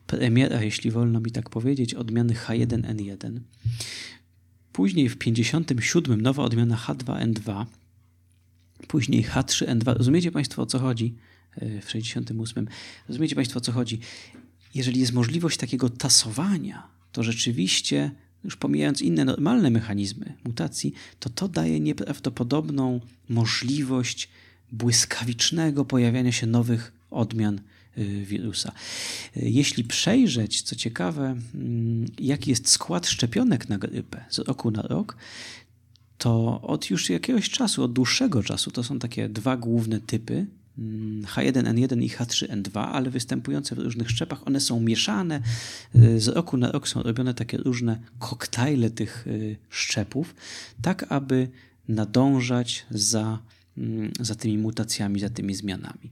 premiera, 0.06 0.62
jeśli 0.62 0.90
wolno 0.90 1.20
mi 1.20 1.30
tak 1.30 1.50
powiedzieć, 1.50 1.94
odmiany 1.94 2.34
H1N1. 2.34 3.40
Później 4.72 5.08
w 5.08 5.18
57 5.18 6.20
nowa 6.20 6.42
odmiana 6.42 6.76
H2N2, 6.76 7.66
później 8.88 9.24
H3N2. 9.24 9.96
Rozumiecie 9.96 10.32
Państwo 10.32 10.62
o 10.62 10.66
co 10.66 10.78
chodzi? 10.78 11.14
E, 11.56 11.80
w 11.80 11.90
68. 11.90 12.68
Rozumiecie 13.08 13.36
Państwo 13.36 13.58
o 13.58 13.60
co 13.60 13.72
chodzi? 13.72 14.00
Jeżeli 14.74 15.00
jest 15.00 15.12
możliwość 15.12 15.56
takiego 15.58 15.88
tasowania, 15.88 16.88
to 17.12 17.22
rzeczywiście, 17.22 18.10
już 18.44 18.56
pomijając 18.56 19.02
inne 19.02 19.24
normalne 19.24 19.70
mechanizmy 19.70 20.34
mutacji, 20.44 20.94
to 21.20 21.30
to 21.30 21.48
daje 21.48 21.80
nieprawdopodobną 21.80 23.00
możliwość 23.28 24.28
błyskawicznego 24.72 25.84
pojawiania 25.84 26.32
się 26.32 26.46
nowych 26.46 26.92
odmian 27.10 27.60
Y, 27.98 28.24
wirusa. 28.24 28.72
Y, 29.36 29.50
jeśli 29.50 29.84
przejrzeć, 29.84 30.62
co 30.62 30.76
ciekawe, 30.76 31.36
mm, 31.54 32.06
jaki 32.18 32.50
jest 32.50 32.68
skład 32.68 33.06
szczepionek 33.06 33.68
na 33.68 33.78
grypę 33.78 34.24
z 34.30 34.38
roku 34.38 34.70
na 34.70 34.82
rok, 34.82 35.16
to 36.18 36.60
od 36.62 36.90
już 36.90 37.10
jakiegoś 37.10 37.50
czasu, 37.50 37.82
od 37.82 37.92
dłuższego 37.92 38.42
czasu, 38.42 38.70
to 38.70 38.84
są 38.84 38.98
takie 38.98 39.28
dwa 39.28 39.56
główne 39.56 40.00
typy 40.00 40.46
H1N1 41.22 42.02
i 42.02 42.10
H3N2, 42.10 42.88
ale 42.92 43.10
występujące 43.10 43.74
w 43.74 43.78
różnych 43.78 44.10
szczepach. 44.10 44.46
One 44.46 44.60
są 44.60 44.80
mieszane. 44.80 45.40
Y, 45.94 46.20
z 46.20 46.28
roku 46.28 46.56
na 46.56 46.72
rok 46.72 46.88
są 46.88 47.02
robione 47.02 47.34
takie 47.34 47.58
różne 47.58 48.00
koktajle 48.18 48.90
tych 48.90 49.26
szczepów, 49.70 50.34
tak 50.82 51.06
aby 51.08 51.48
nadążać 51.88 52.86
za, 52.90 53.38
mm, 53.78 54.12
za 54.20 54.34
tymi 54.34 54.58
mutacjami, 54.58 55.20
za 55.20 55.30
tymi 55.30 55.54
zmianami. 55.54 56.10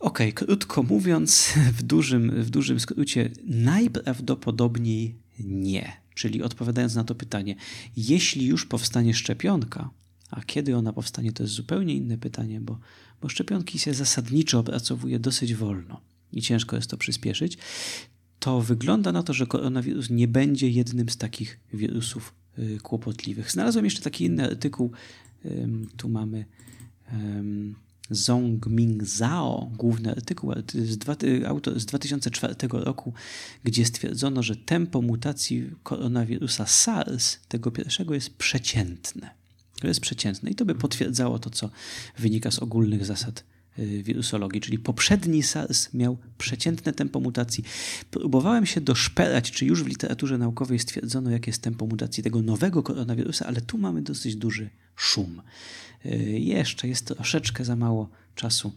Ok, 0.00 0.18
krótko 0.34 0.82
mówiąc, 0.82 1.52
w 1.78 1.82
dużym, 1.82 2.42
w 2.42 2.50
dużym 2.50 2.80
skrócie, 2.80 3.30
najprawdopodobniej 3.44 5.14
nie. 5.40 5.92
Czyli 6.18 6.42
odpowiadając 6.42 6.94
na 6.94 7.04
to 7.04 7.14
pytanie, 7.14 7.54
jeśli 7.96 8.46
już 8.46 8.66
powstanie 8.66 9.14
szczepionka, 9.14 9.90
a 10.30 10.42
kiedy 10.42 10.76
ona 10.76 10.92
powstanie, 10.92 11.32
to 11.32 11.42
jest 11.42 11.54
zupełnie 11.54 11.94
inne 11.94 12.18
pytanie, 12.18 12.60
bo, 12.60 12.78
bo 13.22 13.28
szczepionki 13.28 13.78
się 13.78 13.94
zasadniczo 13.94 14.58
opracowuje 14.58 15.18
dosyć 15.18 15.54
wolno 15.54 16.00
i 16.32 16.42
ciężko 16.42 16.76
jest 16.76 16.90
to 16.90 16.96
przyspieszyć, 16.96 17.58
to 18.38 18.60
wygląda 18.60 19.12
na 19.12 19.22
to, 19.22 19.32
że 19.32 19.46
koronawirus 19.46 20.10
nie 20.10 20.28
będzie 20.28 20.70
jednym 20.70 21.08
z 21.08 21.16
takich 21.16 21.60
wirusów 21.72 22.34
kłopotliwych. 22.82 23.50
Znalazłem 23.52 23.84
jeszcze 23.84 24.02
taki 24.02 24.24
inny 24.24 24.44
artykuł. 24.44 24.92
Tu 25.96 26.08
mamy 26.08 26.44
Zong-Ming 28.10 29.04
Zhao, 29.04 29.70
główny 29.76 30.10
artykuł 30.10 30.52
z, 30.74 30.98
dwa, 30.98 31.16
auto, 31.46 31.80
z 31.80 31.86
2004 31.86 32.54
roku, 32.72 33.12
gdzie 33.64 33.84
stwierdzono, 33.84 34.42
że 34.42 34.56
tempo 34.56 35.02
mutacji 35.02 35.70
koronawirusa 35.82 36.66
SARS, 36.66 37.38
tego 37.48 37.70
pierwszego, 37.70 38.14
jest 38.14 38.30
przeciętne. 38.30 39.30
To 39.80 39.88
jest 39.88 40.00
przeciętne 40.00 40.50
i 40.50 40.54
to 40.54 40.64
by 40.64 40.74
potwierdzało 40.74 41.38
to, 41.38 41.50
co 41.50 41.70
wynika 42.18 42.50
z 42.50 42.58
ogólnych 42.58 43.04
zasad 43.06 43.44
y, 43.78 44.02
wirusologii, 44.02 44.60
czyli 44.60 44.78
poprzedni 44.78 45.42
SARS 45.42 45.94
miał 45.94 46.18
przeciętne 46.38 46.92
tempo 46.92 47.20
mutacji. 47.20 47.64
Próbowałem 48.10 48.66
się 48.66 48.80
doszperać, 48.80 49.50
czy 49.50 49.66
już 49.66 49.84
w 49.84 49.86
literaturze 49.86 50.38
naukowej 50.38 50.78
stwierdzono, 50.78 51.30
jakie 51.30 51.50
jest 51.50 51.62
tempo 51.62 51.86
mutacji 51.86 52.22
tego 52.22 52.42
nowego 52.42 52.82
koronawirusa, 52.82 53.46
ale 53.46 53.60
tu 53.60 53.78
mamy 53.78 54.02
dosyć 54.02 54.36
duży 54.36 54.70
szum. 54.98 55.42
Y, 56.06 56.38
jeszcze 56.38 56.88
jest 56.88 57.06
troszeczkę 57.06 57.64
za 57.64 57.76
mało 57.76 58.08
czasu, 58.34 58.72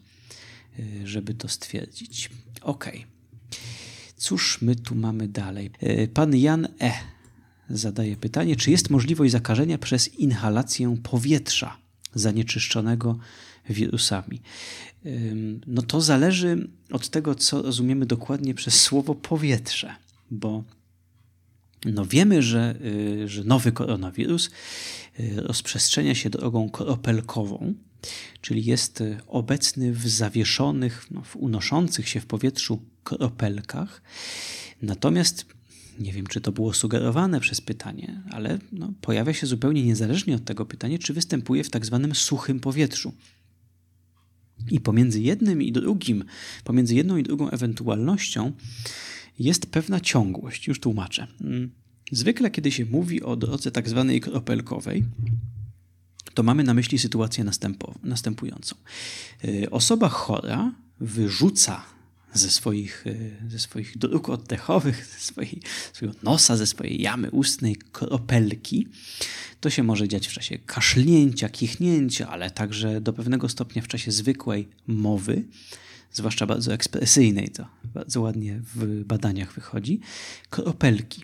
y, 0.80 1.08
żeby 1.08 1.34
to 1.34 1.48
stwierdzić. 1.48 2.30
Ok. 2.62 2.92
Cóż 4.18 4.62
my 4.62 4.76
tu 4.76 4.96
mamy 4.96 5.28
dalej? 5.28 5.72
Y, 5.84 6.10
pan 6.14 6.36
Jan 6.36 6.68
E. 6.82 6.94
zadaje 7.70 8.18
pytanie, 8.18 8.56
czy 8.56 8.72
jest 8.72 8.90
możliwość 8.90 9.32
zakażenia 9.32 9.78
przez 9.78 10.16
inhalację 10.16 10.98
powietrza 11.04 11.78
zanieczyszczonego 12.16 13.20
wirusami? 13.70 14.42
No 15.68 15.82
to 15.82 16.02
zależy 16.02 16.68
od 16.92 17.10
tego, 17.10 17.36
co 17.36 17.62
rozumiemy 17.62 18.06
dokładnie 18.06 18.54
przez 18.54 18.82
słowo 18.82 19.16
powietrze, 19.16 19.96
bo 20.32 20.64
no 21.86 22.06
wiemy, 22.06 22.42
że, 22.42 22.76
że 23.26 23.44
nowy 23.44 23.72
koronawirus 23.72 24.50
rozprzestrzenia 25.36 26.16
się 26.16 26.30
drogą 26.30 26.70
kropelkową, 26.70 27.74
czyli 28.42 28.66
jest 28.66 29.02
y, 29.02 29.18
obecny 29.28 29.94
w 29.94 30.08
zawieszonych, 30.08 31.08
no, 31.12 31.22
w 31.22 31.36
unoszących 31.36 32.10
się 32.10 32.20
w 32.20 32.26
powietrzu 32.26 32.82
kropelkach. 33.04 34.02
Natomiast 34.82 35.46
nie 36.00 36.14
wiem, 36.14 36.28
czy 36.28 36.42
to 36.42 36.52
było 36.52 36.74
sugerowane 36.74 37.40
przez 37.40 37.62
pytanie, 37.62 38.22
ale 38.30 38.60
no, 38.72 38.94
pojawia 39.02 39.34
się 39.34 39.48
zupełnie 39.48 39.84
niezależnie 39.84 40.36
od 40.36 40.46
tego 40.46 40.66
pytanie, 40.66 41.00
czy 41.00 41.14
występuje 41.14 41.64
w 41.64 41.70
tak 41.70 41.86
zwanym 41.86 42.16
suchym 42.16 42.60
powietrzu. 42.60 43.14
I 44.72 44.80
pomiędzy 44.80 45.22
jednym 45.22 45.62
i 45.62 45.72
drugim, 45.72 46.24
pomiędzy 46.64 46.96
jedną 46.96 47.18
i 47.18 47.24
drugą 47.24 47.50
ewentualnością 47.50 48.52
jest 49.40 49.66
pewna 49.66 50.00
ciągłość. 50.00 50.68
Już 50.68 50.80
tłumaczę. 50.80 51.28
Zwykle, 52.12 52.52
kiedy 52.52 52.72
się 52.72 52.86
mówi 52.86 53.24
o 53.24 53.36
drodze 53.36 53.72
tak 53.72 53.90
zwanej 53.90 54.22
kropelkowej, 54.22 55.06
to 56.34 56.44
mamy 56.44 56.64
na 56.64 56.74
myśli 56.74 57.00
sytuację 57.00 57.46
następującą. 58.04 58.76
Y, 59.46 59.70
osoba 59.72 60.10
chora 60.10 60.74
wyrzuca 61.00 61.84
ze 62.34 62.50
swoich, 62.50 63.08
y, 63.08 63.36
ze 63.50 63.60
swoich 63.60 63.98
dróg 63.98 64.30
oddechowych, 64.30 65.06
ze 65.14 65.20
swojej, 65.20 65.62
swojego 65.94 66.18
nosa, 66.24 66.58
ze 66.58 66.68
swojej 66.68 67.02
jamy 67.02 67.32
ustnej 67.32 67.76
kropelki. 67.76 68.88
To 69.60 69.70
się 69.70 69.84
może 69.84 70.08
dziać 70.08 70.28
w 70.28 70.34
czasie 70.34 70.60
kaszlnięcia, 70.60 71.50
kichnięcia, 71.50 72.30
ale 72.30 72.52
także 72.52 73.02
do 73.02 73.14
pewnego 73.14 73.50
stopnia 73.50 73.82
w 73.82 73.88
czasie 73.88 74.12
zwykłej 74.12 74.70
mowy 74.88 75.44
zwłaszcza 76.14 76.46
bardzo 76.46 76.74
ekspresyjnej, 76.74 77.50
to 77.50 77.66
bardzo 77.84 78.22
ładnie 78.22 78.62
w 78.76 79.04
badaniach 79.04 79.54
wychodzi, 79.54 80.00
kropelki. 80.50 81.24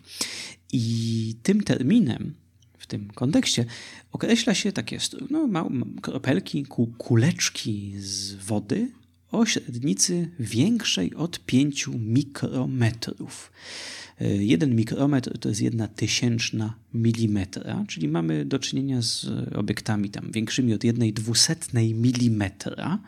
I 0.73 1.35
tym 1.43 1.63
terminem 1.63 2.33
w 2.77 2.87
tym 2.87 3.09
kontekście 3.15 3.65
określa 4.11 4.53
się 4.53 4.71
takie 4.71 4.97
no, 5.29 5.69
kropelki, 6.01 6.65
kuleczki 6.97 7.93
z 7.97 8.33
wody 8.33 8.91
o 9.31 9.45
średnicy 9.45 10.31
większej 10.39 11.15
od 11.15 11.45
5 11.45 11.87
mikrometrów. 11.87 13.51
Jeden 14.39 14.75
mikrometr 14.75 15.37
to 15.37 15.49
jest 15.49 15.61
jedna 15.61 15.87
tysięczna 15.87 16.73
milimetra, 16.93 17.85
czyli 17.87 18.07
mamy 18.07 18.45
do 18.45 18.59
czynienia 18.59 19.01
z 19.01 19.25
obiektami 19.55 20.09
tam 20.09 20.31
większymi 20.31 20.73
od 20.73 20.83
jednej 20.83 21.13
dwusetnej 21.13 21.93
milimetra, 21.93 22.99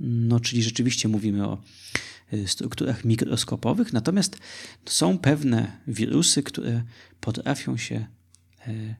no, 0.00 0.40
czyli 0.40 0.62
rzeczywiście 0.62 1.08
mówimy 1.08 1.46
o 1.46 1.62
strukturach 2.46 3.04
mikroskopowych, 3.04 3.92
natomiast 3.92 4.38
są 4.86 5.18
pewne 5.18 5.80
wirusy, 5.86 6.42
które 6.42 6.82
potrafią 7.20 7.76
się 7.76 8.06
e, 8.66 8.94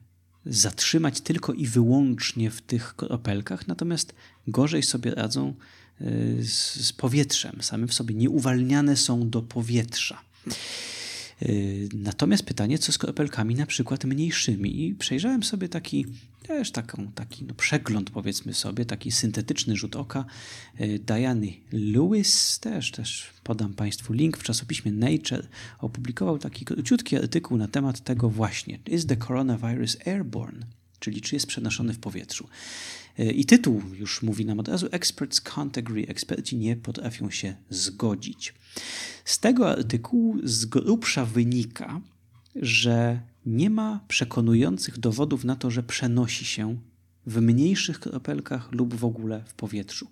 zatrzymać 0.45 1.21
tylko 1.21 1.53
i 1.53 1.67
wyłącznie 1.67 2.51
w 2.51 2.61
tych 2.61 2.95
kropelkach, 2.95 3.67
natomiast 3.67 4.13
gorzej 4.47 4.83
sobie 4.83 5.11
radzą 5.11 5.53
e, 6.01 6.05
z, 6.43 6.93
powietrzem. 6.93 7.61
Same 7.61 7.87
w 7.87 7.93
sobie 7.93 8.15
nieuwalniane 8.15 8.97
są 8.97 9.29
do 9.29 9.41
powietrza. 9.41 10.21
E, 11.41 11.47
natomiast 11.93 12.43
pytanie, 12.43 12.79
co 12.79 12.91
z 12.91 12.97
kropelkami 12.97 13.55
na 13.55 13.65
przykład 13.65 14.05
mniejszymi? 14.05 14.85
I 14.85 14.95
przejrzałem 14.95 15.43
sobie 15.43 15.69
taki 15.69 16.05
też 16.47 16.71
taką, 16.71 17.11
taki 17.11 17.45
no, 17.45 17.53
przegląd, 17.53 18.09
powiedzmy 18.09 18.53
sobie, 18.53 18.85
taki 18.85 19.11
syntetyczny 19.11 19.75
rzut 19.75 19.95
oka 19.95 20.25
e, 20.77 20.99
Diany 20.99 21.53
Lewis, 21.71 22.59
też, 22.59 22.91
też 22.91 23.33
podam 23.43 23.73
Państwu 23.73 24.13
link 24.13 24.37
w 24.37 24.43
czasopiśmie 24.43 24.91
Nature, 24.91 25.47
opublikował 25.79 26.39
taki 26.39 26.65
króciutki 26.65 27.17
artykuł 27.17 27.57
na 27.57 27.67
temat 27.67 28.03
tego 28.03 28.29
właśnie, 28.29 28.79
is 28.87 29.05
the 29.05 29.17
coronavirus 29.17 29.97
airborne, 30.05 30.65
czyli 30.99 31.21
czy 31.21 31.35
jest 31.35 31.47
przenoszony 31.47 31.93
w 31.93 31.99
powietrzu. 31.99 32.47
E, 33.17 33.31
I 33.31 33.45
tytuł 33.45 33.81
już 33.99 34.21
mówi 34.21 34.45
nam 34.45 34.59
od 34.59 34.67
razu, 34.67 34.87
experts 34.91 35.41
can't 35.41 35.79
agree, 35.79 36.09
eksperci 36.09 36.57
nie 36.57 36.75
potrafią 36.75 37.29
się 37.29 37.55
zgodzić. 37.69 38.53
Z 39.25 39.39
tego 39.39 39.69
artykułu 39.69 40.37
z 40.43 40.65
grubsza 40.65 41.25
wynika, 41.25 42.01
że 42.55 43.21
nie 43.45 43.69
ma 43.69 44.05
przekonujących 44.07 44.99
dowodów 44.99 45.43
na 45.43 45.55
to, 45.55 45.71
że 45.71 45.83
przenosi 45.83 46.45
się 46.45 46.77
w 47.27 47.41
mniejszych 47.41 47.99
kropelkach 47.99 48.71
lub 48.71 48.95
w 48.95 49.05
ogóle 49.05 49.43
w 49.47 49.53
powietrzu. 49.53 50.07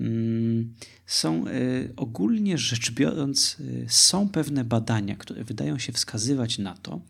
Mm, 0.00 0.74
są 1.06 1.48
e, 1.48 1.50
ogólnie 1.96 2.58
rzecz 2.58 2.90
biorąc, 2.90 3.56
e, 3.84 3.88
są 3.88 4.28
pewne 4.28 4.64
badania, 4.64 5.16
które 5.16 5.44
wydają 5.44 5.78
się 5.78 5.92
wskazywać 5.92 6.58
na 6.58 6.74
to, 6.76 7.00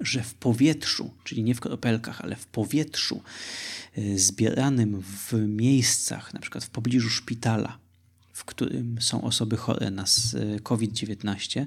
że 0.00 0.22
w 0.22 0.34
powietrzu, 0.34 1.10
czyli 1.24 1.42
nie 1.42 1.54
w 1.54 1.60
kropelkach, 1.60 2.20
ale 2.20 2.36
w 2.36 2.46
powietrzu 2.46 3.22
e, 3.96 4.18
zbieranym 4.18 5.02
w 5.02 5.32
miejscach, 5.48 6.34
na 6.34 6.40
przykład 6.40 6.64
w 6.64 6.70
pobliżu 6.70 7.10
szpitala, 7.10 7.78
w 8.32 8.44
którym 8.44 8.96
są 9.00 9.22
osoby 9.22 9.56
chore 9.56 9.90
na 9.90 10.04
COVID-19, 10.62 11.66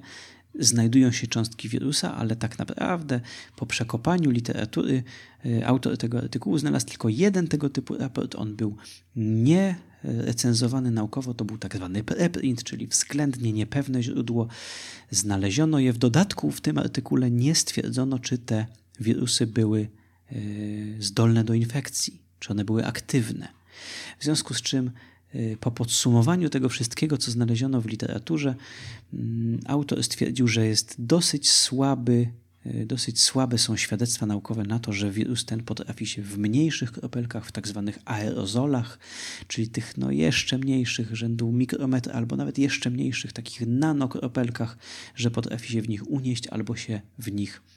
znajdują 0.60 1.12
się 1.12 1.28
cząstki 1.28 1.70
wirusa, 1.70 2.16
ale 2.16 2.36
tak 2.36 2.60
naprawdę 2.60 3.22
po 3.56 3.66
przekopaniu 3.66 4.32
literatury 4.32 5.04
y, 5.46 5.68
autor 5.68 5.98
tego 5.98 6.18
artykułu 6.18 6.58
znalazł 6.58 6.86
tylko 6.86 7.10
jeden 7.10 7.48
tego 7.48 7.70
typu 7.70 7.98
raport. 7.98 8.36
On 8.36 8.56
był 8.56 8.78
nie 9.16 9.76
recenzowany 10.06 10.92
naukowo, 10.92 11.34
to 11.34 11.46
był 11.46 11.58
tak 11.58 11.76
zwany 11.76 12.04
preprint, 12.04 12.64
czyli 12.64 12.88
względnie 12.88 13.54
niepewne 13.54 14.04
źródło. 14.04 14.48
Znaleziono 15.12 15.80
je 15.80 15.94
w 15.94 15.98
dodatku, 15.98 16.52
w 16.52 16.62
tym 16.62 16.78
artykule 16.78 17.32
nie 17.32 17.56
stwierdzono, 17.56 18.20
czy 18.20 18.38
te 18.38 18.66
wirusy 19.00 19.48
były 19.48 19.88
y, 20.32 20.98
zdolne 21.00 21.44
do 21.44 21.54
infekcji, 21.54 22.22
czy 22.40 22.52
one 22.52 22.66
były 22.66 22.86
aktywne. 22.86 23.48
W 24.20 24.24
związku 24.24 24.54
z 24.54 24.62
czym 24.62 24.92
po 25.60 25.72
podsumowaniu 25.72 26.50
tego 26.50 26.70
wszystkiego, 26.70 27.18
co 27.18 27.32
znaleziono 27.32 27.82
w 27.82 27.86
literaturze, 27.86 28.56
mm, 29.14 29.60
autor 29.66 30.04
stwierdził, 30.04 30.48
że 30.48 30.68
jest 30.68 30.96
dosyć 31.00 31.50
słaby, 31.50 32.28
y, 32.66 32.86
dosyć 32.86 33.22
słabe 33.22 33.58
są 33.58 33.78
świadectwa 33.78 34.26
naukowe 34.26 34.64
na 34.64 34.80
to, 34.80 34.94
że 34.94 35.12
wirus 35.12 35.46
ten 35.46 35.64
potrafi 35.64 36.06
się 36.06 36.22
w 36.22 36.38
mniejszych 36.38 36.92
kropelkach, 36.92 37.46
w 37.46 37.52
tak 37.52 37.68
zwanych 37.68 38.00
aerozolach, 38.06 39.00
czyli 39.48 39.68
tych 39.68 39.98
no 39.98 40.12
jeszcze 40.12 40.58
mniejszych, 40.58 41.16
rzędu 41.16 41.52
mikrometra, 41.52 42.14
albo 42.14 42.36
nawet 42.36 42.58
jeszcze 42.58 42.90
mniejszych, 42.90 43.34
takich 43.34 43.68
nanokropelkach, 43.68 44.78
że 45.16 45.32
potrafi 45.32 45.72
się 45.72 45.82
w 45.82 45.90
nich 45.90 46.12
unieść 46.12 46.48
albo 46.48 46.76
się 46.76 47.02
w 47.20 47.32
nich 47.32 47.62
Y, 47.62 47.75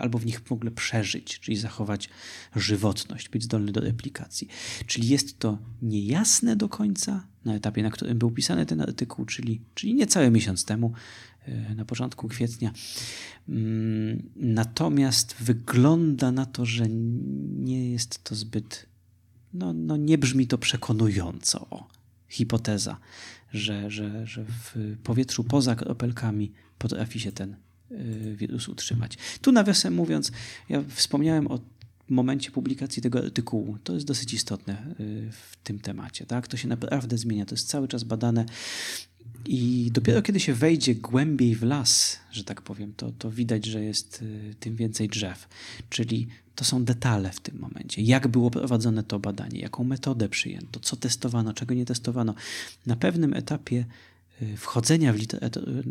albo 0.00 0.18
w 0.18 0.26
nich 0.26 0.40
w 0.40 0.52
ogóle 0.52 0.70
przeżyć, 0.70 1.40
czyli 1.40 1.56
zachować 1.56 2.08
żywotność, 2.56 3.28
być 3.28 3.44
zdolny 3.44 3.72
do 3.72 3.80
replikacji. 3.80 4.48
Czyli 4.86 5.08
jest 5.08 5.38
to 5.38 5.58
niejasne 5.82 6.56
do 6.56 6.68
końca 6.68 7.26
na 7.44 7.54
etapie, 7.54 7.82
na 7.82 7.90
którym 7.90 8.18
był 8.18 8.30
pisany 8.30 8.66
ten 8.66 8.80
artykuł, 8.80 9.24
czyli, 9.24 9.60
czyli 9.74 9.94
niecały 9.94 10.30
miesiąc 10.30 10.64
temu, 10.64 10.92
y, 11.48 11.74
na 11.74 11.84
początku 11.84 12.28
kwietnia. 12.28 12.72
Mm, 13.48 14.30
natomiast 14.36 15.34
wygląda 15.40 16.32
na 16.32 16.46
to, 16.46 16.66
że 16.66 16.88
nie 16.88 17.90
jest 17.90 18.24
to 18.24 18.34
zbyt, 18.34 18.86
no, 19.52 19.72
no 19.72 19.96
nie 19.96 20.18
brzmi 20.18 20.46
to 20.46 20.58
przekonująco. 20.58 21.66
O, 21.70 21.88
hipoteza, 22.28 22.98
że, 23.52 23.90
że, 23.90 24.26
że 24.26 24.44
w 24.44 24.96
powietrzu 25.02 25.44
poza 25.44 25.74
kropelkami 25.74 26.52
potrafi 26.78 27.20
się 27.20 27.32
ten 27.32 27.56
wirus 28.34 28.68
utrzymać. 28.68 29.18
Tu 29.40 29.52
nawiasem 29.52 29.94
mówiąc, 29.94 30.32
ja 30.68 30.82
wspomniałem 30.88 31.46
o 31.46 31.60
momencie 32.08 32.50
publikacji 32.50 33.02
tego 33.02 33.18
artykułu. 33.18 33.78
To 33.84 33.94
jest 33.94 34.06
dosyć 34.06 34.34
istotne 34.34 34.94
w 35.32 35.56
tym 35.64 35.78
temacie. 35.78 36.26
Tak? 36.26 36.48
To 36.48 36.56
się 36.56 36.68
naprawdę 36.68 37.18
zmienia, 37.18 37.46
to 37.46 37.54
jest 37.54 37.68
cały 37.68 37.88
czas 37.88 38.04
badane. 38.04 38.46
I 39.46 39.90
dopiero 39.92 40.22
kiedy 40.22 40.40
się 40.40 40.54
wejdzie 40.54 40.94
głębiej 40.94 41.54
w 41.54 41.62
las, 41.62 42.18
że 42.30 42.44
tak 42.44 42.62
powiem, 42.62 42.92
to, 42.96 43.12
to 43.12 43.30
widać, 43.30 43.66
że 43.66 43.84
jest 43.84 44.24
tym 44.60 44.76
więcej 44.76 45.08
drzew. 45.08 45.48
Czyli 45.90 46.28
to 46.54 46.64
są 46.64 46.84
detale 46.84 47.32
w 47.32 47.40
tym 47.40 47.58
momencie. 47.58 48.02
Jak 48.02 48.28
było 48.28 48.50
prowadzone 48.50 49.02
to 49.02 49.18
badanie, 49.18 49.60
jaką 49.60 49.84
metodę 49.84 50.28
przyjęto, 50.28 50.80
co 50.80 50.96
testowano, 50.96 51.52
czego 51.52 51.74
nie 51.74 51.84
testowano. 51.84 52.34
Na 52.86 52.96
pewnym 52.96 53.34
etapie 53.34 53.76
y, 53.76 53.84
wchodzenia 54.56 55.12
w 55.12 55.16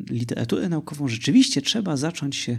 literaturę 0.09 0.69
naukową 0.69 1.07
rzeczywiście 1.07 1.61
trzeba 1.61 1.97
zacząć 1.97 2.35
się 2.35 2.57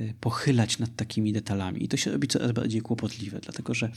Y, 0.00 0.14
pochylać 0.20 0.78
nad 0.78 0.96
takimi 0.96 1.32
detalami. 1.32 1.84
I 1.84 1.88
to 1.88 1.96
się 1.96 2.10
robi 2.10 2.28
coraz 2.28 2.52
bardziej 2.52 2.80
kłopotliwe, 2.80 3.40
dlatego 3.42 3.74
że 3.74 3.90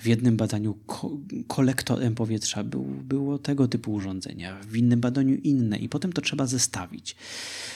w 0.00 0.06
jednym 0.06 0.36
badaniu 0.36 0.74
ko 0.86 1.18
kolektorem 1.46 2.14
powietrza 2.14 2.64
był, 2.64 2.84
było 2.84 3.38
tego 3.38 3.68
typu 3.68 3.92
urządzenia, 3.92 4.60
w 4.60 4.76
innym 4.76 5.00
badaniu 5.00 5.34
inne, 5.34 5.78
i 5.78 5.88
potem 5.88 6.12
to 6.12 6.22
trzeba 6.22 6.46
zestawić. 6.46 7.16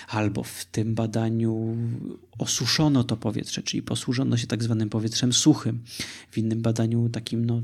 Albo 0.09 0.43
w 0.43 0.65
tym 0.65 0.95
badaniu 0.95 1.77
osuszono 2.39 3.05
to 3.05 3.17
powietrze, 3.17 3.63
czyli 3.63 3.83
posłużono 3.83 4.37
się 4.37 4.47
tak 4.47 4.63
zwanym 4.63 4.91
powietrzem 4.91 5.33
suchym, 5.33 5.83
w 6.31 6.39
innym 6.39 6.63
badaniu 6.63 7.09
takim 7.09 7.45
no, 7.45 7.63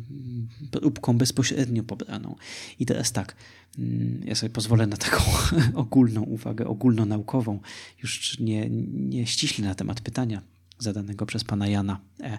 próbką 0.70 1.18
bezpośrednio 1.18 1.82
pobraną. 1.82 2.36
I 2.78 2.86
teraz 2.86 3.12
tak, 3.12 3.36
Mm, 3.78 4.22
ja 4.24 4.34
sobie 4.34 4.50
pozwolę 4.50 4.86
na 4.86 4.96
taką 4.96 5.22
ogólną 5.74 6.22
uwagę, 6.22 6.66
ogólnonaukową, 6.66 7.60
już 8.02 8.38
nie, 8.38 8.70
nie 8.92 9.26
ściśle 9.26 9.64
na 9.64 9.74
temat 9.74 10.00
pytania 10.00 10.42
zadanego 10.78 11.26
przez 11.26 11.44
pana 11.44 11.68
Jana 11.68 12.00
E. 12.20 12.38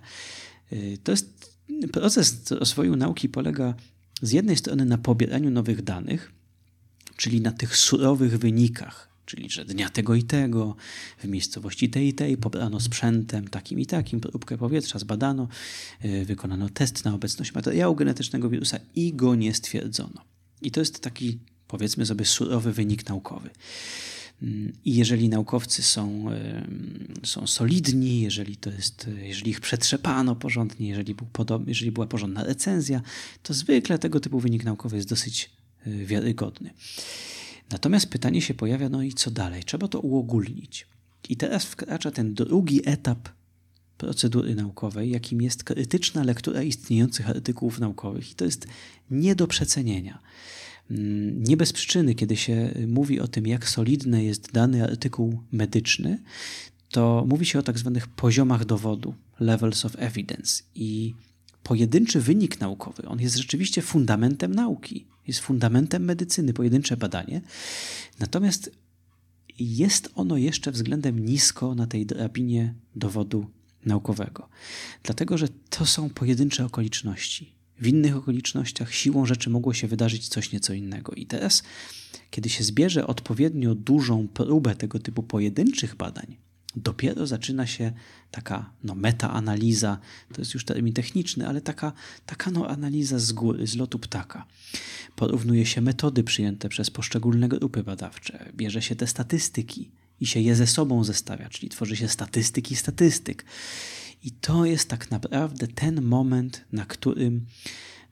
Y, 0.73 0.97
to 1.03 1.11
jest 1.11 1.50
proces 1.93 2.51
rozwoju 2.51 2.95
nauki 2.95 3.29
polega 3.29 3.73
z 4.21 4.31
jednej 4.31 4.57
strony 4.57 4.85
na 4.85 4.97
pobieraniu 4.97 5.51
nowych 5.51 5.81
danych, 5.81 6.31
czyli 7.15 7.41
na 7.41 7.51
tych 7.51 7.77
surowych 7.77 8.37
wynikach, 8.37 9.09
czyli 9.25 9.49
że 9.49 9.65
dnia 9.65 9.89
tego 9.89 10.15
i 10.15 10.23
tego, 10.23 10.75
w 11.17 11.27
miejscowości 11.27 11.89
tej 11.89 12.07
i 12.07 12.13
tej 12.13 12.37
pobrano 12.37 12.79
sprzętem 12.79 13.47
takim 13.47 13.79
i 13.79 13.85
takim, 13.85 14.19
próbkę 14.19 14.57
powietrza 14.57 14.99
zbadano, 14.99 15.47
y, 16.05 16.25
wykonano 16.25 16.69
test 16.69 17.05
na 17.05 17.13
obecność 17.13 17.53
materiału 17.53 17.95
genetycznego 17.95 18.49
wirusa 18.49 18.79
i 18.95 19.13
go 19.13 19.35
nie 19.35 19.53
stwierdzono. 19.53 20.21
I 20.61 20.71
to 20.71 20.79
jest 20.79 20.99
taki, 20.99 21.39
powiedzmy 21.67 22.05
sobie, 22.05 22.25
surowy 22.25 22.73
wynik 22.73 23.09
naukowy. 23.09 23.49
Mm, 24.41 24.73
I 24.85 24.95
jeżeli 24.95 25.29
naukowcy 25.29 25.83
są, 25.83 26.25
są 27.23 27.47
solidni, 27.47 28.21
jeżeli, 28.21 28.57
to 28.57 28.69
jest, 28.69 29.09
jeżeli 29.21 29.51
ich 29.51 29.61
przetrzepano 29.61 30.35
porządnie, 30.35 30.89
jeżeli, 30.89 31.15
był 31.15 31.27
podob, 31.33 31.67
jeżeli 31.67 31.91
była 31.91 32.07
porządna 32.07 32.43
recenzja, 32.43 33.01
to 33.43 33.53
zwykle 33.53 33.99
tego 33.99 34.19
typu 34.19 34.39
wynik 34.39 34.63
naukowy 34.63 34.95
jest 34.95 35.09
dosyć 35.09 35.49
y, 35.87 36.05
wiarygodny. 36.05 36.73
Natomiast 37.71 38.09
pytanie 38.09 38.41
się 38.41 38.53
pojawia, 38.53 38.89
no 38.89 39.03
i 39.03 39.13
co 39.13 39.31
dalej? 39.31 39.63
Trzeba 39.63 39.87
to 39.87 39.99
uogólnić. 39.99 40.87
I 41.29 41.35
teraz 41.37 41.65
wkracza 41.65 42.11
ten 42.11 42.33
drugi 42.33 42.81
etap 42.85 43.29
procedury 43.97 44.55
naukowej, 44.55 45.09
jakim 45.09 45.41
jest 45.41 45.63
krytyczna 45.63 46.23
lektura 46.23 46.63
istniejących 46.63 47.29
artykułów 47.29 47.79
naukowych. 47.79 48.31
I 48.31 48.35
to 48.35 48.45
jest 48.45 48.67
nie 49.11 49.35
do 49.35 49.47
przecenienia. 49.47 50.19
Mm, 50.91 51.43
nie 51.43 51.57
bez 51.57 51.73
przyczyny, 51.73 52.15
kiedy 52.15 52.37
się 52.37 52.73
mówi 52.87 53.19
o 53.19 53.27
tym, 53.27 53.47
jak 53.47 53.69
solidny 53.69 54.23
jest 54.23 54.51
dany 54.51 54.83
artykuł 54.83 55.39
medyczny, 55.51 56.19
to 56.89 57.25
mówi 57.27 57.45
się 57.45 57.59
o 57.59 57.63
tak 57.63 57.79
zwanych 57.79 58.07
poziomach 58.07 58.65
dowodu, 58.65 59.13
levels 59.39 59.85
of 59.85 59.95
evidence. 59.99 60.63
I 60.75 61.13
pojedynczy 61.63 62.21
wynik 62.21 62.59
naukowy, 62.59 63.05
on 63.07 63.19
jest 63.19 63.35
rzeczywiście 63.35 63.81
fundamentem 63.81 64.55
nauki, 64.55 65.05
jest 65.27 65.39
fundamentem 65.39 66.03
medycyny, 66.03 66.53
pojedyncze 66.53 66.97
badanie. 66.97 67.41
Natomiast 68.19 68.71
jest 69.59 70.09
ono 70.15 70.37
jeszcze 70.37 70.71
względem 70.71 71.25
nisko 71.25 71.75
na 71.75 71.87
tej 71.87 72.05
drabinie 72.05 72.73
dowodu 72.95 73.45
naukowego. 73.85 74.49
Dlatego, 75.03 75.37
że 75.37 75.47
to 75.69 75.85
są 75.85 76.09
pojedyncze 76.09 76.65
okoliczności. 76.65 77.60
W 77.81 77.87
innych 77.87 78.15
okolicznościach 78.15 78.93
siłą 78.93 79.25
rzeczy 79.25 79.49
mogło 79.49 79.73
się 79.73 79.87
wydarzyć 79.87 80.27
coś 80.27 80.51
nieco 80.51 80.73
innego. 80.73 81.13
I 81.13 81.25
teraz, 81.25 81.63
kiedy 82.31 82.49
się 82.49 82.63
zbierze 82.63 83.07
odpowiednio 83.07 83.75
dużą 83.75 84.27
próbę 84.27 84.75
tego 84.75 84.99
typu 84.99 85.23
pojedynczych 85.23 85.95
badań, 85.95 86.37
dopiero 86.75 87.27
zaczyna 87.27 87.67
się 87.67 87.91
taka 88.31 88.73
no, 88.83 88.95
metaanaliza, 88.95 89.97
to 90.33 90.41
jest 90.41 90.53
już 90.53 90.65
termin 90.65 90.93
techniczny, 90.93 91.47
ale 91.47 91.61
taka, 91.61 91.93
taka 92.25 92.51
no, 92.51 92.67
analiza 92.67 93.19
z 93.19 93.31
góry, 93.31 93.67
z 93.67 93.75
lotu 93.75 93.99
ptaka. 93.99 94.45
Porównuje 95.15 95.65
się 95.65 95.81
metody 95.81 96.23
przyjęte 96.23 96.69
przez 96.69 96.89
poszczególne 96.89 97.47
grupy 97.47 97.83
badawcze, 97.83 98.51
bierze 98.55 98.81
się 98.81 98.95
te 98.95 99.07
statystyki 99.07 99.91
i 100.19 100.25
się 100.25 100.39
je 100.39 100.55
ze 100.55 100.67
sobą 100.67 101.03
zestawia, 101.03 101.49
czyli 101.49 101.69
tworzy 101.69 101.95
się 101.95 102.07
statystyki 102.07 102.75
statystyk. 102.75 103.45
I 104.23 104.31
to 104.31 104.65
jest 104.65 104.89
tak 104.89 105.11
naprawdę 105.11 105.67
ten 105.67 106.01
moment, 106.01 106.65
na 106.71 106.85
którym 106.85 107.45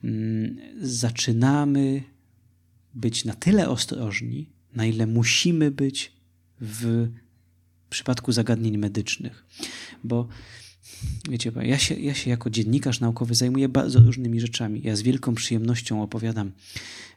mm, 0.03 0.57
zaczynamy 0.81 2.03
być 2.93 3.25
na 3.25 3.33
tyle 3.33 3.69
ostrożni, 3.69 4.49
na 4.75 4.85
ile 4.85 5.07
musimy 5.07 5.71
być 5.71 6.11
w 6.61 7.09
przypadku 7.89 8.31
zagadnień 8.31 8.77
medycznych. 8.77 9.45
Bo 10.03 10.27
wiecie, 11.29 11.51
ja 11.61 11.77
się, 11.77 11.95
ja 11.95 12.13
się 12.13 12.29
jako 12.29 12.49
dziennikarz 12.49 12.99
naukowy 12.99 13.35
zajmuję 13.35 13.69
bardzo 13.69 13.99
różnymi 13.99 14.39
rzeczami. 14.39 14.81
Ja 14.83 14.95
z 14.95 15.01
wielką 15.01 15.35
przyjemnością 15.35 16.03
opowiadam 16.03 16.51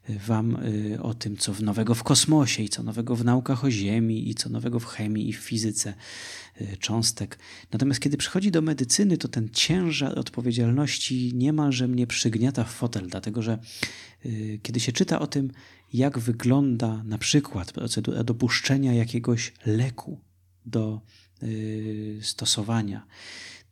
Wam 0.08 0.56
y, 0.56 1.02
o 1.02 1.14
tym, 1.14 1.36
co 1.36 1.54
nowego 1.60 1.94
w 1.94 2.02
kosmosie 2.02 2.62
i 2.62 2.68
co 2.68 2.82
nowego 2.82 3.16
w 3.16 3.24
naukach 3.24 3.64
o 3.64 3.70
Ziemi 3.70 4.30
i 4.30 4.34
co 4.34 4.48
nowego 4.48 4.80
w 4.80 4.86
chemii 4.86 5.28
i 5.28 5.32
w 5.32 5.36
fizyce 5.36 5.94
y, 6.60 6.76
cząstek. 6.80 7.38
Natomiast 7.72 8.00
kiedy 8.00 8.16
przychodzi 8.16 8.50
do 8.50 8.62
medycyny, 8.62 9.18
to 9.18 9.28
ten 9.28 9.48
ciężar 9.52 10.18
odpowiedzialności 10.18 11.32
niemalże 11.34 11.88
mnie 11.88 12.06
przygniata 12.06 12.64
w 12.64 12.70
fotel, 12.72 13.08
dlatego 13.08 13.42
że 13.42 13.58
y, 14.26 14.60
kiedy 14.62 14.80
się 14.80 14.92
czyta 14.92 15.18
o 15.18 15.26
tym, 15.26 15.50
jak 15.92 16.18
wygląda 16.18 17.02
na 17.04 17.18
przykład 17.18 17.72
procedura 17.72 18.24
dopuszczenia 18.24 18.94
jakiegoś 18.94 19.52
leku 19.66 20.20
do 20.66 21.00
stosowania, 22.20 23.06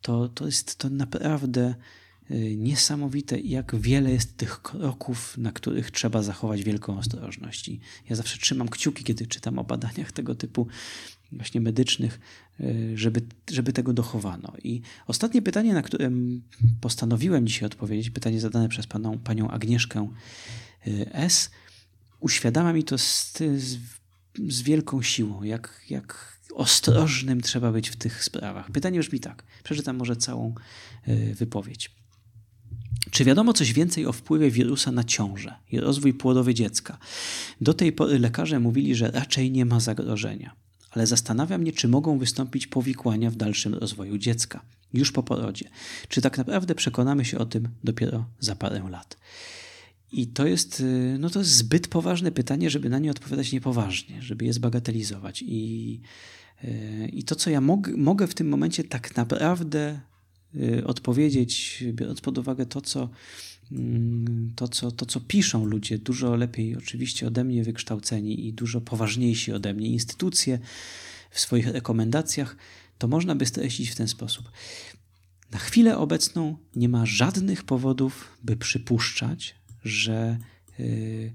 to, 0.01 0.29
to 0.29 0.45
jest 0.45 0.75
to 0.75 0.89
naprawdę 0.89 1.75
Y, 2.31 2.55
niesamowite, 2.57 3.39
jak 3.39 3.75
wiele 3.75 4.11
jest 4.11 4.37
tych 4.37 4.61
kroków, 4.61 5.37
na 5.37 5.51
których 5.51 5.91
trzeba 5.91 6.23
zachować 6.23 6.63
wielką 6.63 6.97
ostrożność. 6.97 7.67
I 7.67 7.79
ja 8.09 8.15
zawsze 8.15 8.37
trzymam 8.37 8.69
kciuki, 8.69 9.03
kiedy 9.03 9.27
czytam 9.27 9.59
o 9.59 9.63
badaniach 9.63 10.11
tego 10.11 10.35
typu 10.35 10.67
właśnie 11.31 11.61
medycznych, 11.61 12.19
y, 12.59 12.91
żeby, 12.95 13.21
żeby 13.51 13.73
tego 13.73 13.93
dochowano. 13.93 14.53
I 14.63 14.81
ostatnie 15.07 15.41
pytanie, 15.41 15.73
na 15.73 15.81
które 15.81 16.11
postanowiłem 16.81 17.47
dzisiaj 17.47 17.65
odpowiedzieć, 17.65 18.09
pytanie 18.09 18.39
zadane 18.39 18.69
przez 18.69 18.87
paną, 18.87 19.19
panią 19.19 19.49
Agnieszkę 19.49 20.09
y, 20.87 21.13
S., 21.13 21.51
uświadamia 22.19 22.73
mi 22.73 22.83
to 22.83 22.97
z, 22.97 23.33
z, 23.37 23.77
z 24.47 24.61
wielką 24.61 25.01
siłą, 25.01 25.43
jak, 25.43 25.81
jak 25.89 26.37
ostrożnym 26.55 27.41
trzeba 27.41 27.71
być 27.71 27.89
w 27.89 27.95
tych 27.95 28.23
sprawach. 28.23 28.71
Pytanie 28.71 28.99
brzmi 28.99 29.19
tak, 29.19 29.43
przeczytam 29.63 29.97
może 29.97 30.15
całą 30.15 30.55
wypowiedź. 31.35 31.91
Czy 33.11 33.23
wiadomo 33.23 33.53
coś 33.53 33.73
więcej 33.73 34.05
o 34.05 34.13
wpływie 34.13 34.51
wirusa 34.51 34.91
na 34.91 35.03
ciążę 35.03 35.55
i 35.71 35.79
rozwój 35.79 36.13
płodowy 36.13 36.53
dziecka? 36.53 36.97
Do 37.61 37.73
tej 37.73 37.91
pory 37.91 38.19
lekarze 38.19 38.59
mówili, 38.59 38.95
że 38.95 39.11
raczej 39.11 39.51
nie 39.51 39.65
ma 39.65 39.79
zagrożenia, 39.79 40.55
ale 40.91 41.07
zastanawia 41.07 41.57
mnie, 41.57 41.71
czy 41.71 41.87
mogą 41.87 42.19
wystąpić 42.19 42.67
powikłania 42.67 43.31
w 43.31 43.35
dalszym 43.35 43.73
rozwoju 43.73 44.17
dziecka, 44.17 44.61
już 44.93 45.11
po 45.11 45.23
porodzie. 45.23 45.69
Czy 46.07 46.21
tak 46.21 46.37
naprawdę 46.37 46.75
przekonamy 46.75 47.25
się 47.25 47.37
o 47.37 47.45
tym 47.45 47.69
dopiero 47.83 48.25
za 48.39 48.55
parę 48.55 48.89
lat? 48.89 49.17
I 50.11 50.27
to 50.27 50.47
jest, 50.47 50.79
y, 50.79 51.17
no 51.19 51.29
to 51.29 51.39
jest 51.39 51.51
zbyt 51.51 51.87
poważne 51.87 52.31
pytanie, 52.31 52.69
żeby 52.69 52.89
na 52.89 52.99
nie 52.99 53.11
odpowiadać 53.11 53.51
niepoważnie, 53.51 54.21
żeby 54.21 54.45
je 54.45 54.53
zbagatelizować. 54.53 55.41
I, 55.41 56.01
y, 56.63 57.09
i 57.13 57.23
to, 57.23 57.35
co 57.35 57.49
ja 57.49 57.61
mog, 57.61 57.87
mogę 57.97 58.27
w 58.27 58.33
tym 58.33 58.49
momencie 58.49 58.83
tak 58.83 59.15
naprawdę 59.15 60.01
Y, 60.55 60.87
odpowiedzieć, 60.87 61.83
biorąc 61.93 62.21
pod 62.21 62.37
uwagę 62.37 62.65
to, 62.65 62.81
co, 62.81 63.09
mm, 63.71 64.53
to, 64.55 64.67
co, 64.67 64.91
to, 64.91 65.05
co 65.05 65.19
piszą 65.19 65.65
ludzie, 65.65 65.97
dużo 65.97 66.35
lepiej 66.35 66.75
oczywiście 66.75 67.27
ode 67.27 67.43
mnie 67.43 67.63
wykształceni 67.63 68.47
i 68.47 68.53
dużo 68.53 68.81
poważniejsi 68.81 69.53
ode 69.53 69.73
mnie 69.73 69.89
instytucje 69.89 70.59
w 71.31 71.39
swoich 71.39 71.67
rekomendacjach, 71.67 72.55
to 72.97 73.07
można 73.07 73.35
by 73.35 73.45
streścić 73.45 73.89
w 73.89 73.95
ten 73.95 74.07
sposób. 74.07 74.51
Na 75.51 75.59
chwilę 75.59 75.97
obecną 75.97 76.57
nie 76.75 76.89
ma 76.89 77.05
żadnych 77.05 77.63
powodów, 77.63 78.37
by 78.43 78.57
przypuszczać, 78.57 79.55
że 79.83 80.37
yy, 80.79 81.33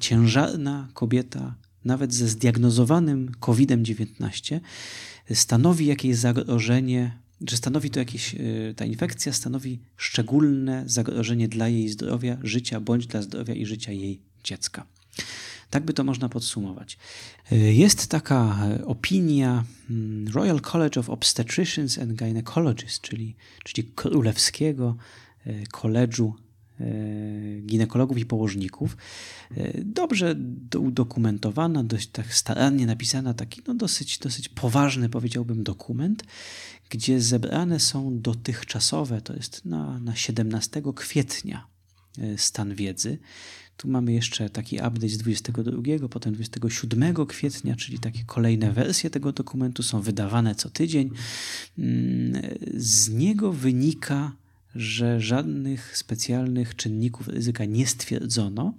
ciężarna 0.00 0.88
kobieta 0.94 1.54
nawet 1.84 2.14
ze 2.14 2.28
zdiagnozowanym 2.28 3.32
COVID-19, 3.40 4.60
stanowi 5.34 5.86
jakieś 5.86 6.16
zagrożenie, 6.16 7.18
że 7.48 7.56
stanowi 7.56 7.90
to 7.90 7.98
jakieś, 7.98 8.34
e, 8.34 8.38
ta 8.76 8.84
infekcja 8.84 9.32
stanowi 9.32 9.78
szczególne 9.96 10.84
zagrożenie 10.86 11.48
dla 11.48 11.68
jej 11.68 11.88
zdrowia, 11.88 12.36
życia, 12.42 12.80
bądź 12.80 13.06
dla 13.06 13.22
zdrowia 13.22 13.54
i 13.54 13.66
życia 13.66 13.92
jej 13.92 14.20
dziecka. 14.44 14.86
Tak 15.70 15.84
by 15.84 15.92
to 15.92 16.04
można 16.04 16.28
podsumować. 16.28 16.98
E, 17.52 17.56
jest 17.56 18.06
taka 18.06 18.68
opinia 18.86 19.64
mm, 19.90 20.28
Royal 20.28 20.60
College 20.60 21.00
of 21.00 21.10
Obstetricians 21.10 21.98
and 21.98 22.12
Gynecologists, 22.12 23.00
czyli, 23.00 23.36
czyli 23.64 23.84
Królewskiego 23.94 24.96
Koledżu 25.70 26.34
ginekologów 27.66 28.18
i 28.18 28.26
położników. 28.26 28.96
Dobrze 29.84 30.36
udokumentowana, 30.78 31.84
dość 31.84 32.08
tak 32.08 32.34
starannie 32.34 32.86
napisana, 32.86 33.34
taki 33.34 33.62
no 33.66 33.74
dosyć, 33.74 34.18
dosyć 34.18 34.48
poważny 34.48 35.08
powiedziałbym 35.08 35.62
dokument, 35.62 36.24
gdzie 36.90 37.20
zebrane 37.20 37.80
są 37.80 38.20
dotychczasowe, 38.20 39.20
to 39.20 39.34
jest 39.34 39.64
na, 39.64 39.98
na 39.98 40.16
17 40.16 40.82
kwietnia 40.94 41.66
e, 42.18 42.38
stan 42.38 42.74
wiedzy. 42.74 43.18
Tu 43.76 43.88
mamy 43.88 44.12
jeszcze 44.12 44.50
taki 44.50 44.76
update 44.76 45.08
z 45.08 45.18
22, 45.18 46.08
potem 46.10 46.34
27 46.34 47.26
kwietnia, 47.26 47.76
czyli 47.76 47.98
takie 47.98 48.24
kolejne 48.24 48.72
wersje 48.72 49.10
tego 49.10 49.32
dokumentu 49.32 49.82
są 49.82 50.00
wydawane 50.00 50.54
co 50.54 50.70
tydzień. 50.70 51.10
Mm, 51.78 52.42
z 52.74 53.08
niego 53.08 53.52
wynika, 53.52 54.32
że 54.76 55.20
żadnych 55.20 55.98
specjalnych 55.98 56.76
czynników 56.76 57.28
ryzyka 57.28 57.64
nie 57.64 57.86
stwierdzono. 57.86 58.74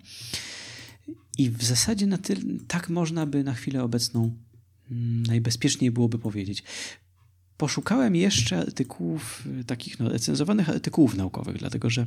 I 1.37 1.49
w 1.49 1.63
zasadzie 1.63 2.07
na 2.07 2.17
tyle, 2.17 2.41
tak 2.67 2.89
można 2.89 3.25
by 3.25 3.43
na 3.43 3.53
chwilę 3.53 3.83
obecną 3.83 4.31
mm, 4.91 5.23
najbezpieczniej 5.23 5.91
byłoby 5.91 6.19
powiedzieć. 6.19 6.63
Poszukałem 7.57 8.15
jeszcze 8.15 8.59
artykułów, 8.59 9.43
y, 9.61 9.63
takich 9.63 9.99
no, 9.99 10.09
recenzowanych 10.09 10.69
artykułów 10.69 11.15
naukowych, 11.15 11.57
dlatego 11.57 11.89
że 11.89 12.05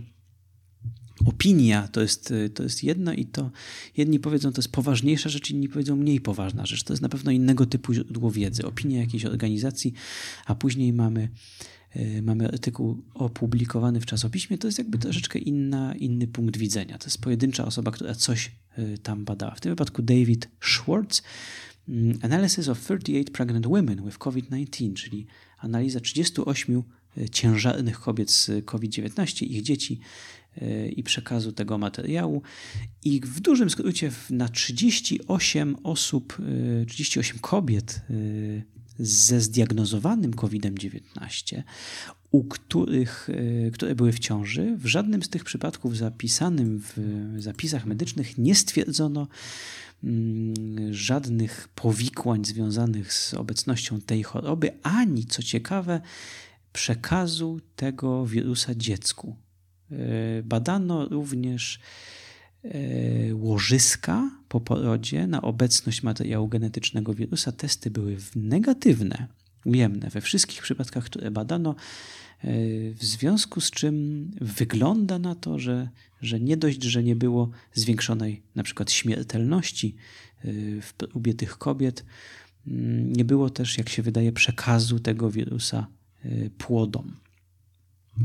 opinia 1.26 1.88
to 1.88 2.00
jest, 2.00 2.30
y, 2.30 2.50
to 2.50 2.62
jest 2.62 2.84
jedno 2.84 3.12
i 3.12 3.26
to 3.26 3.50
jedni 3.96 4.20
powiedzą, 4.20 4.52
to 4.52 4.58
jest 4.60 4.72
poważniejsza 4.72 5.28
rzecz, 5.28 5.50
inni 5.50 5.68
powiedzą 5.68 5.96
mniej 5.96 6.20
poważna 6.20 6.66
rzecz. 6.66 6.82
To 6.82 6.92
jest 6.92 7.02
na 7.02 7.08
pewno 7.08 7.30
innego 7.30 7.66
typu 7.66 7.94
źródło 7.94 8.30
wiedzy. 8.30 8.66
Opinia 8.66 9.00
jakiejś 9.00 9.24
organizacji, 9.24 9.92
a 10.46 10.54
później 10.54 10.92
mamy, 10.92 11.28
mamy 12.22 12.48
artykuł 12.48 13.02
opublikowany 13.14 14.00
w 14.00 14.06
czasopiśmie. 14.06 14.58
To 14.58 14.68
jest 14.68 14.78
jakby 14.78 14.98
troszeczkę 14.98 15.38
inna, 15.38 15.94
inny 15.94 16.26
punkt 16.26 16.56
widzenia. 16.56 16.98
To 16.98 17.06
jest 17.06 17.20
pojedyncza 17.20 17.64
osoba, 17.64 17.90
która 17.90 18.14
coś 18.14 18.50
tam 19.02 19.24
badała. 19.24 19.54
W 19.54 19.60
tym 19.60 19.72
wypadku 19.72 20.02
David 20.02 20.48
Schwartz 20.60 21.22
Mm, 21.90 22.18
analysis 22.22 22.68
of 22.68 22.78
38 22.78 23.24
pregnant 23.32 23.66
women 23.66 24.04
with 24.04 24.18
COVID-19, 24.18 24.94
czyli 24.94 25.26
analiza 25.58 26.00
38 26.00 26.82
e, 27.16 27.28
ciężarnych 27.28 28.00
kobiet 28.00 28.30
z 28.30 28.64
COVID-19, 28.64 29.46
ich 29.46 29.62
dzieci 29.62 30.00
i 30.96 31.02
przekazu 31.02 31.52
tego 31.52 31.78
materiału. 31.78 32.42
I 33.04 33.20
w 33.20 33.40
dużym 33.40 33.70
skrócie 33.70 34.10
na 34.30 34.48
38 34.48 35.76
osób, 35.82 36.38
38 36.88 37.36
e, 37.36 37.40
kobiet 37.40 38.00
ze 39.00 39.40
zdiagnozowanym 39.40 40.34
COVID-19, 40.34 41.62
u 42.30 42.44
których, 42.44 43.28
które 43.72 43.94
były 43.94 44.12
w 44.12 44.18
ciąży, 44.18 44.76
w 44.76 44.86
żadnym 44.86 45.22
z 45.22 45.28
tych 45.28 45.44
przypadków 45.44 45.96
zapisanym 45.96 46.80
w 46.80 46.96
zapisach 47.38 47.86
medycznych 47.86 48.38
nie 48.38 48.54
stwierdzono 48.54 49.26
Mm, 50.04 50.94
żadnych 50.94 51.68
powikłań 51.74 52.44
związanych 52.44 53.12
z 53.12 53.34
obecnością 53.34 54.00
tej 54.00 54.22
choroby, 54.22 54.72
ani 54.82 55.24
co 55.24 55.42
ciekawe, 55.42 56.00
przekazu 56.72 57.60
tego 57.76 58.26
wirusa 58.26 58.74
dziecku. 58.74 59.36
E, 59.90 59.96
badano 60.42 61.08
również 61.08 61.76
e, 61.76 61.80
łożyska 63.34 64.30
po 64.48 64.60
porodzie 64.60 65.26
na 65.26 65.42
obecność 65.42 66.02
materiału 66.02 66.48
genetycznego 66.48 67.14
wirusa. 67.14 67.52
Testy 67.52 67.90
były 67.90 68.16
negatywne, 68.36 69.26
ujemne 69.64 70.10
we 70.10 70.20
wszystkich 70.20 70.62
przypadkach, 70.62 71.04
które 71.04 71.30
badano. 71.30 71.70
E, 71.70 72.46
w 72.94 73.04
związku 73.04 73.60
z 73.60 73.70
czym 73.70 74.30
wygląda 74.40 75.18
na 75.18 75.34
to, 75.34 75.58
że, 75.58 75.88
że 76.20 76.40
nie 76.40 76.56
dość, 76.56 76.82
że 76.82 77.02
nie 77.02 77.16
było 77.16 77.50
zwiększonej 77.74 78.42
na 78.54 78.62
przykład 78.62 78.90
śmiertelności 78.92 79.96
e, 80.38 80.52
w 80.80 80.94
próbie 80.94 81.34
tych 81.34 81.58
kobiet, 81.58 82.04
mm, 82.66 83.12
nie 83.12 83.24
było 83.24 83.50
też, 83.50 83.78
jak 83.78 83.88
się 83.88 84.02
wydaje, 84.02 84.32
przekazu 84.32 85.00
tego 85.00 85.30
wirusa 85.30 85.86
e, 86.24 86.50
płodom. 86.50 87.16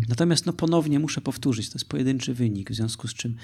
Natomiast 0.09 0.45
no 0.45 0.53
ponownie 0.53 0.99
muszę 0.99 1.21
powtórzyć, 1.21 1.69
to 1.69 1.77
jest 1.77 1.89
pojedynczy 1.89 2.33
wynik, 2.33 2.71
w 2.71 2.75
związku 2.75 3.07
z 3.07 3.13
czym 3.13 3.35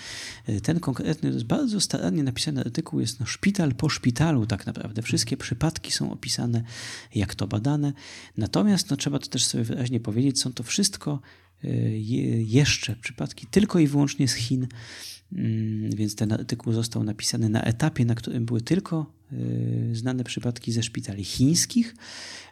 e, 0.47 0.61
ten 0.61 0.79
konkretny, 0.79 1.29
to 1.29 1.33
jest 1.33 1.45
bardzo 1.45 1.81
starannie 1.81 2.23
napisany 2.23 2.61
artykuł, 2.61 2.99
jest 2.99 3.19
no 3.19 3.25
szpital 3.25 3.75
po 3.75 3.89
szpitalu 3.89 4.45
tak 4.45 4.65
naprawdę. 4.65 5.01
Wszystkie 5.01 5.37
przypadki 5.37 5.91
są 5.91 6.11
opisane, 6.11 6.63
jak 7.15 7.35
to 7.35 7.47
badane. 7.47 7.93
Natomiast 8.37 8.89
no 8.89 8.97
trzeba 8.97 9.19
to 9.19 9.27
też 9.27 9.45
sobie 9.45 9.63
wyraźnie 9.63 9.99
powiedzieć, 9.99 10.39
są 10.39 10.53
to 10.53 10.63
wszystko 10.63 11.19
e, 11.63 11.69
jeszcze 12.37 12.95
przypadki 12.95 13.47
tylko 13.51 13.79
i 13.79 13.87
wyłącznie 13.87 14.27
z 14.27 14.33
Chin, 14.33 14.67
więc 15.95 16.15
ten 16.15 16.31
artykuł 16.31 16.73
został 16.73 17.03
napisany 17.03 17.49
na 17.49 17.61
etapie, 17.61 18.05
na 18.05 18.15
którym 18.15 18.45
były 18.45 18.61
tylko 18.61 19.13
e, 19.31 19.35
znane 19.95 20.23
przypadki 20.23 20.71
ze 20.71 20.83
szpitali 20.83 21.23
chińskich. 21.23 21.95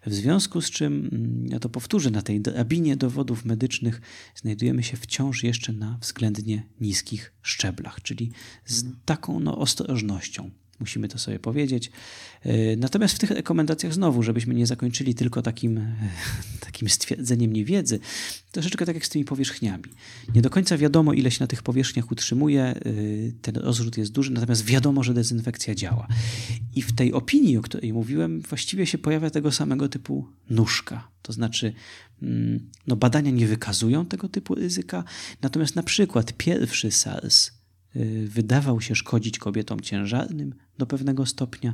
W 0.05 0.13
związku 0.13 0.61
z 0.61 0.69
czym, 0.69 1.09
mm, 1.11 1.47
ja 1.47 1.59
to 1.59 1.69
powtórzę, 1.69 2.11
na 2.11 2.21
tej 2.21 2.41
drabinie 2.41 2.95
dowodów 2.95 3.45
medycznych 3.45 4.01
znajdujemy 4.35 4.83
się 4.83 4.97
wciąż 4.97 5.43
jeszcze 5.43 5.73
na 5.73 5.97
względnie 6.01 6.63
niskich 6.81 7.33
szczeblach, 7.41 8.01
czyli 8.01 8.31
z 8.65 8.85
taką 9.05 9.39
no, 9.39 9.57
ostrożnością. 9.57 10.51
Musimy 10.79 11.07
to 11.07 11.17
sobie 11.19 11.39
powiedzieć. 11.39 11.91
E, 12.41 12.75
natomiast 12.75 13.15
w 13.15 13.19
tych 13.19 13.31
rekomendacjach 13.31 13.93
znowu, 13.93 14.23
żebyśmy 14.23 14.53
nie 14.53 14.67
zakończyli 14.67 15.15
tylko 15.15 15.41
takim, 15.41 15.77
e, 15.77 15.95
takim 16.65 16.89
stwierdzeniem 16.89 17.53
niewiedzy, 17.53 17.99
troszeczkę 18.51 18.85
tak 18.85 18.95
jak 18.95 19.05
z 19.05 19.09
tymi 19.09 19.25
powierzchniami. 19.25 19.83
Nie 20.35 20.41
do 20.41 20.49
końca 20.49 20.77
wiadomo, 20.77 21.13
ile 21.13 21.31
się 21.31 21.37
na 21.39 21.47
tych 21.47 21.63
powierzchniach 21.63 22.11
utrzymuje, 22.11 22.63
e, 22.63 22.75
ten 23.41 23.55
rozrzut 23.55 23.97
jest 23.97 24.11
duży, 24.11 24.31
natomiast 24.31 24.65
wiadomo, 24.65 25.03
że 25.03 25.13
dezynfekcja 25.13 25.75
działa. 25.75 26.07
I 26.75 26.81
w 26.81 26.95
tej 26.95 27.13
opinii, 27.13 27.57
o 27.57 27.61
której 27.61 27.93
mówiłem, 27.93 28.41
właściwie 28.41 28.85
się 28.85 28.97
pojawia 28.97 29.29
tego 29.29 29.51
samego 29.51 29.89
typu 29.89 30.27
nóżka. 30.49 31.07
To 31.21 31.33
znaczy, 31.33 31.73
mm, 32.21 32.69
no 32.87 32.95
badania 32.95 33.31
nie 33.31 33.47
wykazują 33.47 34.05
tego 34.05 34.29
typu 34.29 34.55
ryzyka, 34.55 35.03
natomiast 35.41 35.75
na 35.75 35.83
przykład 35.83 36.33
pierwszy 36.37 36.91
SARS 36.91 37.58
wydawał 38.25 38.81
się 38.81 38.95
szkodzić 38.95 39.39
kobietom 39.39 39.81
ciężarnym 39.81 40.55
do 40.77 40.85
pewnego 40.85 41.25
stopnia, 41.25 41.73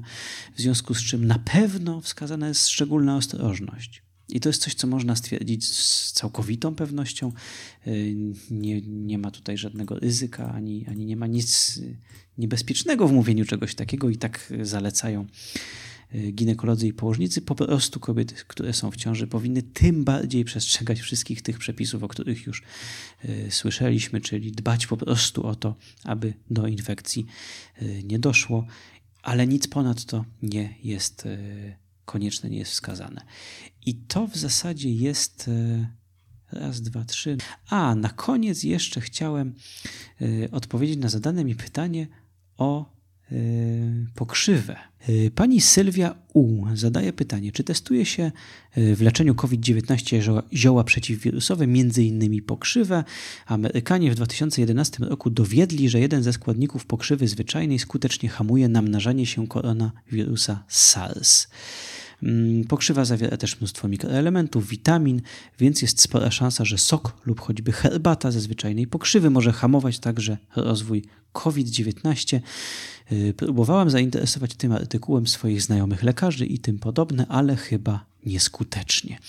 w 0.56 0.62
związku 0.62 0.94
z 0.94 1.04
czym 1.04 1.26
na 1.26 1.40
pewno 1.40 2.02
wskazana 2.02 2.48
jest 2.48 2.68
szczególna 2.68 3.18
ostrożność. 3.18 4.04
I 4.30 4.40
to 4.40 4.50
jest 4.50 4.62
coś, 4.62 4.74
co 4.74 4.88
można 4.88 5.16
stwierdzić 5.16 5.68
z 5.68 6.12
całkowitą 6.12 6.76
pewnością. 6.76 7.32
Y, 7.88 8.16
nie, 8.52 8.82
nie 8.82 9.18
ma 9.18 9.32
tutaj 9.32 9.58
żadnego 9.58 10.00
ryzyka, 10.00 10.54
ani, 10.54 10.88
ani 10.88 11.06
nie 11.06 11.18
ma 11.18 11.28
nic 11.28 11.80
niebezpiecznego 12.38 13.08
w 13.08 13.12
mówieniu 13.12 13.46
czegoś 13.46 13.76
takiego, 13.76 14.10
i 14.10 14.18
tak 14.18 14.54
zalecają 14.62 15.26
Y, 15.26 15.85
ginekolodzy 16.34 16.88
i 16.88 16.94
położnicy, 16.94 17.42
po 17.42 17.56
prostu 17.56 18.00
kobiety, 18.00 18.36
które 18.48 18.74
są 18.74 18.92
w 18.92 18.96
ciąży, 18.96 19.28
powinny 19.28 19.64
tym 19.64 20.04
bardziej 20.04 20.46
przestrzegać 20.46 21.00
wszystkich 21.00 21.42
tych 21.42 21.60
przepisów, 21.60 22.04
o 22.04 22.08
których 22.08 22.46
już 22.46 22.64
y, 23.26 23.48
słyszeliśmy, 23.52 24.22
czyli 24.22 24.52
dbać 24.52 24.88
po 24.88 24.98
prostu 24.98 25.48
o 25.48 25.56
to, 25.56 25.76
aby 26.04 26.34
do 26.50 26.68
infekcji 26.68 27.26
y, 27.82 28.04
nie 28.04 28.20
doszło, 28.20 28.66
ale 29.22 29.48
nic 29.48 29.68
ponadto 29.68 30.26
nie 30.42 30.76
jest 30.84 31.28
konieczne, 32.06 32.50
nie 32.50 32.58
jest 32.58 32.72
wskazane. 32.72 33.26
I 33.86 33.96
to 33.96 34.28
w 34.28 34.36
zasadzie 34.36 34.92
jest. 34.92 35.50
Raz, 36.52 36.82
dwa, 36.82 37.06
trzy. 37.06 37.38
A 37.70 37.96
na 37.96 38.10
koniec 38.10 38.64
jeszcze 38.64 39.02
chciałem 39.02 39.54
odpowiedzieć 40.52 40.98
na 40.98 41.10
zadane 41.10 41.46
mi 41.46 41.56
pytanie 41.56 42.08
o 42.58 42.95
Y, 42.95 42.95
pokrzywę. 44.16 44.76
Y, 45.10 45.32
pani 45.36 45.62
Sylwia 45.62 46.16
U. 46.34 46.66
zadaje 46.74 47.14
pytanie, 47.14 47.52
czy 47.52 47.64
testuje 47.64 48.06
się 48.06 48.32
y, 48.78 48.96
w 48.96 49.02
leczeniu 49.02 49.36
COVID-19 49.36 50.44
zioła, 50.54 50.84
przeciwwirusowe, 50.84 51.68
innymi 52.04 52.42
pokrzywę. 52.42 53.04
Amerykanie 53.46 54.12
w 54.12 54.16
2011 54.16 55.06
roku 55.06 55.30
dowiedli, 55.30 55.90
że 55.90 56.00
jeden 56.00 56.24
ze 56.24 56.34
składników 56.34 56.86
pokrzywy 56.86 57.28
zwyczajnej 57.28 57.80
skutecznie 57.80 58.30
hamuje 58.30 58.68
namnażanie 58.68 59.26
się 59.26 59.48
koronawirusa 59.48 60.64
SARS. 60.68 61.48
Mm, 62.24 62.64
pokrzywa 62.64 63.06
zawiera 63.06 63.38
też 63.38 63.60
mnóstwo 63.60 63.88
mikroelementów, 63.88 64.68
witamin, 64.68 65.22
więc 65.60 65.82
jest 65.82 66.02
spora 66.02 66.32
szansa, 66.32 66.66
że 66.66 66.78
sok 66.78 67.14
lub 67.26 67.40
choćby 67.40 67.72
herbata 67.72 68.32
ze 68.32 68.42
zwyczajnej 68.42 68.88
pokrzywy 68.88 69.30
może 69.30 69.52
hamować 69.52 70.00
także 70.00 70.38
rozwój 70.56 71.04
COVID-19. 71.34 72.40
Y, 73.12 73.34
próbowałam 73.38 73.90
zainteresować 73.90 74.56
tym 74.56 74.72
artykułem 74.72 75.28
swoich 75.28 75.62
znajomych 75.62 76.04
lekarzy 76.04 76.46
i 76.46 76.60
tym 76.60 76.80
podobne, 76.80 77.26
ale 77.28 77.56
chyba 77.56 78.06
nieskutecznie. 78.26 79.20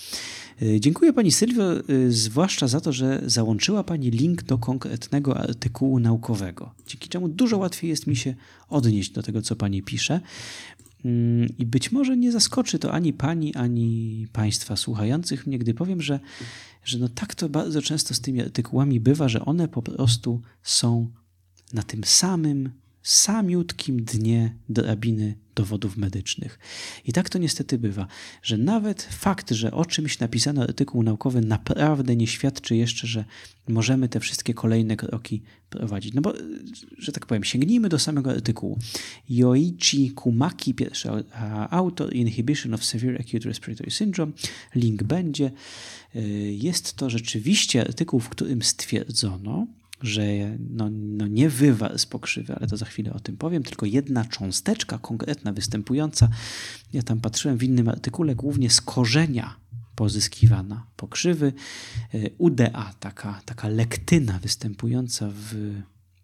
Y, 0.61 0.79
dziękuję 0.79 1.13
Pani 1.13 1.31
Sylwio, 1.31 1.89
y, 1.89 2.11
zwłaszcza 2.11 2.67
za 2.67 2.81
to, 2.81 2.93
że 2.93 3.21
załączyła 3.25 3.83
Pani 3.83 4.11
link 4.11 4.43
do 4.43 4.57
konkretnego 4.57 5.37
artykułu 5.37 5.99
naukowego, 5.99 6.71
dzięki 6.87 7.09
czemu 7.09 7.29
dużo 7.29 7.57
łatwiej 7.57 7.89
jest 7.89 8.07
mi 8.07 8.15
się 8.15 8.35
odnieść 8.69 9.11
do 9.11 9.23
tego, 9.23 9.41
co 9.41 9.55
Pani 9.55 9.83
pisze. 9.83 10.21
Mm, 11.05 11.49
I 11.57 11.65
być 11.65 11.91
może 11.91 12.17
nie 12.17 12.31
zaskoczy 12.31 12.79
to 12.79 12.91
ani 12.93 13.13
Pani, 13.13 13.55
ani 13.55 14.27
Państwa 14.33 14.75
słuchających 14.75 15.47
mnie, 15.47 15.59
gdy 15.59 15.73
powiem, 15.73 16.01
że, 16.01 16.19
że 16.83 16.97
no 16.97 17.09
tak 17.09 17.35
to 17.35 17.49
bardzo 17.49 17.81
często 17.81 18.13
z 18.13 18.21
tymi 18.21 18.41
artykułami 18.41 18.99
bywa, 18.99 19.29
że 19.29 19.45
one 19.45 19.67
po 19.67 19.81
prostu 19.81 20.41
są 20.63 21.11
na 21.73 21.83
tym 21.83 22.03
samym 22.03 22.71
samiutkim 23.03 24.03
dnie 24.03 24.57
drabiny 24.69 25.37
dowodów 25.57 25.97
medycznych. 25.97 26.59
I 27.05 27.13
tak 27.13 27.29
to 27.29 27.39
niestety 27.39 27.77
bywa, 27.77 28.07
że 28.43 28.57
nawet 28.57 29.01
fakt, 29.01 29.51
że 29.51 29.71
o 29.71 29.85
czymś 29.85 30.19
napisano 30.19 30.63
artykuł 30.63 31.03
naukowy 31.03 31.41
naprawdę 31.41 32.15
nie 32.15 32.27
świadczy 32.27 32.75
jeszcze, 32.75 33.07
że 33.07 33.25
możemy 33.67 34.09
te 34.09 34.19
wszystkie 34.19 34.53
kolejne 34.53 34.97
kroki 34.97 35.41
prowadzić. 35.69 36.13
No 36.13 36.21
bo, 36.21 36.33
że 36.97 37.11
tak 37.11 37.25
powiem, 37.25 37.43
sięgnijmy 37.43 37.89
do 37.89 37.99
samego 37.99 38.31
artykułu. 38.31 38.79
Yoichi 39.29 40.11
Kumaki, 40.11 40.73
pierwszy 40.73 41.09
autor, 41.69 42.13
Inhibition 42.13 42.73
of 42.73 42.85
Severe 42.85 43.19
Acute 43.19 43.49
Respiratory 43.49 43.91
Syndrome, 43.91 44.31
link 44.75 45.03
będzie. 45.03 45.51
Jest 46.51 46.93
to 46.93 47.09
rzeczywiście 47.09 47.81
artykuł, 47.81 48.19
w 48.19 48.29
którym 48.29 48.61
stwierdzono, 48.61 49.67
że 50.01 50.23
no, 50.69 50.89
no 50.91 51.27
nie 51.27 51.49
wywar 51.49 51.99
z 51.99 52.05
pokrzywy, 52.05 52.55
ale 52.55 52.67
to 52.67 52.77
za 52.77 52.85
chwilę 52.85 53.13
o 53.13 53.19
tym 53.19 53.37
powiem, 53.37 53.63
tylko 53.63 53.85
jedna 53.85 54.25
cząsteczka 54.25 54.97
konkretna 54.97 55.53
występująca. 55.53 56.29
Ja 56.93 57.03
tam 57.03 57.21
patrzyłem 57.21 57.57
w 57.57 57.63
innym 57.63 57.89
artykule, 57.89 58.35
głównie 58.35 58.69
z 58.69 58.81
korzenia 58.81 59.55
pozyskiwana 59.95 60.85
pokrzywy. 60.95 61.53
E, 62.13 62.29
UDA, 62.37 62.93
taka, 62.99 63.41
taka 63.45 63.67
lektyna 63.67 64.39
występująca 64.39 65.29
w, 65.29 65.55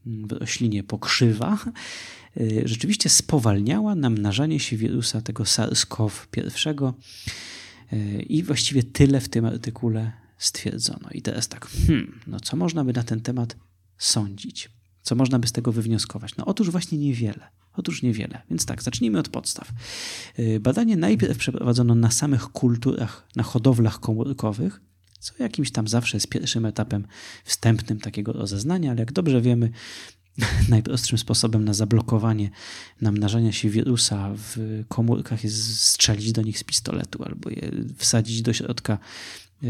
w 0.06 0.32
roślinie 0.32 0.84
pokrzywa, 0.84 1.58
e, 2.38 2.68
rzeczywiście 2.68 3.10
spowalniała 3.10 3.96
namnażanie 3.96 4.60
się 4.60 4.78
wirusa 4.78 5.22
tego 5.22 5.44
SARS-CoV-1 5.44 6.94
e, 7.92 8.22
i 8.22 8.44
właściwie 8.44 8.84
tyle 8.84 9.22
w 9.22 9.30
tym 9.30 9.46
artykule 9.46 10.23
stwierdzono. 10.46 11.10
I 11.12 11.22
teraz 11.22 11.48
tak, 11.48 11.68
hmm, 11.68 12.20
no 12.28 12.40
co 12.40 12.58
można 12.58 12.84
by 12.84 12.94
na 12.94 13.04
ten 13.04 13.22
temat 13.22 13.56
sądzić? 13.98 14.70
Co 15.02 15.16
można 15.16 15.40
by 15.40 15.48
z 15.48 15.52
tego 15.52 15.72
wywnioskować? 15.72 16.36
No 16.38 16.46
otóż 16.46 16.70
właśnie 16.70 16.98
niewiele. 16.98 17.48
Otóż 17.74 18.02
niewiele. 18.02 18.42
Więc 18.50 18.66
tak, 18.66 18.84
zacznijmy 18.84 19.20
od 19.20 19.30
podstaw. 19.30 19.72
Y, 20.40 20.60
badanie 20.60 20.98
najpierw 20.98 21.38
przeprowadzono 21.38 21.96
na 21.96 22.12
samych 22.12 22.44
kulturach, 22.44 23.28
na 23.36 23.44
hodowlach 23.44 24.00
komórkowych, 24.00 24.82
co 25.20 25.34
jakimś 25.40 25.72
tam 25.72 25.88
zawsze 25.88 26.18
jest 26.18 26.28
pierwszym 26.28 26.66
etapem 26.66 27.08
wstępnym 27.44 28.00
takiego 28.00 28.34
rozeznania, 28.34 28.92
ale 28.92 29.00
jak 29.00 29.12
dobrze 29.12 29.42
wiemy, 29.42 29.72
najprostszym 30.70 31.18
sposobem 31.18 31.66
na 31.66 31.74
zablokowanie 31.74 32.50
namnażania 33.02 33.52
się 33.52 33.70
wirusa 33.70 34.32
w 34.38 34.84
komórkach 34.88 35.44
jest 35.44 35.80
strzelić 35.80 36.32
do 36.32 36.42
nich 36.42 36.60
z 36.60 36.64
pistoletu 36.64 37.24
albo 37.24 37.50
je 37.50 37.72
wsadzić 37.98 38.42
do 38.42 38.54
środka 38.54 38.98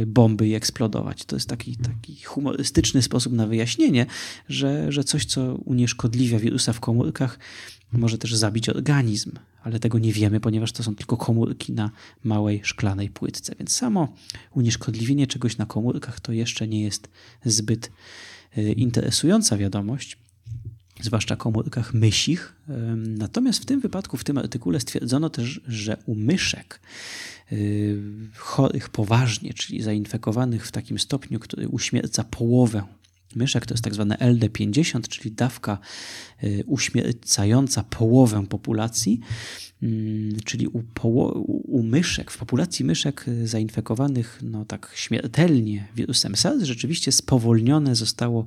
bomby 0.07 0.47
i 0.47 0.53
eksplodować. 0.53 1.25
To 1.25 1.35
jest 1.35 1.49
taki, 1.49 1.77
taki 1.77 2.23
humorystyczny 2.23 3.01
sposób 3.01 3.33
na 3.33 3.47
wyjaśnienie, 3.47 4.05
że, 4.49 4.91
że 4.91 5.03
coś, 5.03 5.25
co 5.25 5.55
unieszkodliwia 5.55 6.39
wirusa 6.39 6.73
w 6.73 6.79
komórkach, 6.79 7.39
może 7.91 8.17
też 8.17 8.35
zabić 8.35 8.69
organizm, 8.69 9.31
ale 9.63 9.79
tego 9.79 9.99
nie 9.99 10.13
wiemy, 10.13 10.39
ponieważ 10.39 10.71
to 10.71 10.83
są 10.83 10.95
tylko 10.95 11.17
komórki 11.17 11.73
na 11.73 11.91
małej 12.23 12.61
szklanej 12.63 13.09
płytce. 13.09 13.55
Więc 13.59 13.75
samo 13.75 14.13
unieszkodliwienie 14.51 15.27
czegoś 15.27 15.57
na 15.57 15.65
komórkach 15.65 16.19
to 16.19 16.31
jeszcze 16.31 16.67
nie 16.67 16.83
jest 16.83 17.09
zbyt 17.45 17.91
e, 18.57 18.71
interesująca 18.71 19.57
wiadomość 19.57 20.17
zwłaszcza 21.03 21.35
komórkach 21.35 21.93
mysich. 21.93 22.55
Natomiast 22.95 23.61
w 23.61 23.65
tym 23.65 23.79
wypadku, 23.79 24.17
w 24.17 24.23
tym 24.23 24.37
artykule 24.37 24.79
stwierdzono 24.79 25.29
też, 25.29 25.61
że 25.67 25.97
u 26.05 26.15
myszek 26.15 26.79
y, 27.51 27.97
chorych 28.37 28.89
poważnie, 28.89 29.53
czyli 29.53 29.81
zainfekowanych 29.81 30.67
w 30.67 30.71
takim 30.71 30.99
stopniu, 30.99 31.39
który 31.39 31.67
uśmierca 31.67 32.23
połowę 32.23 32.83
myszek, 33.35 33.65
to 33.65 33.73
jest 33.73 33.83
tak 33.83 33.93
zwane 33.93 34.15
LD50, 34.15 35.07
czyli 35.07 35.31
dawka 35.31 35.77
y, 36.43 36.63
uśmiercająca 36.67 37.83
połowę 37.83 38.45
populacji, 38.49 39.19
mm, 39.83 40.39
czyli 40.45 40.67
u, 40.67 40.83
u, 41.47 41.83
myszek, 41.83 42.31
w 42.31 42.37
populacji 42.37 42.85
myszek 42.85 43.27
y, 43.27 43.47
zainfekowanych 43.47 44.39
no 44.43 44.65
tak 44.65 44.91
śmiertelnie 44.95 45.87
wirusem 45.95 46.35
SARS 46.35 46.63
rzeczywiście 46.63 47.11
spowolnione 47.11 47.95
zostało 47.95 48.45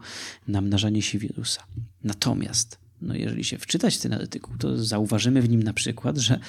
namnażanie 0.49 1.03
się 1.03 1.18
wirusa. 1.18 1.62
Natomiast 2.05 2.79
no 3.03 3.14
jeżeli 3.14 3.44
się 3.44 3.59
wczytać 3.59 3.99
ten 3.99 4.12
artykuł, 4.12 4.57
to 4.59 4.85
zauważymy 4.85 5.42
w 5.42 5.49
nim 5.49 5.62
na 5.62 5.72
przykład, 5.72 6.18
że 6.18 6.40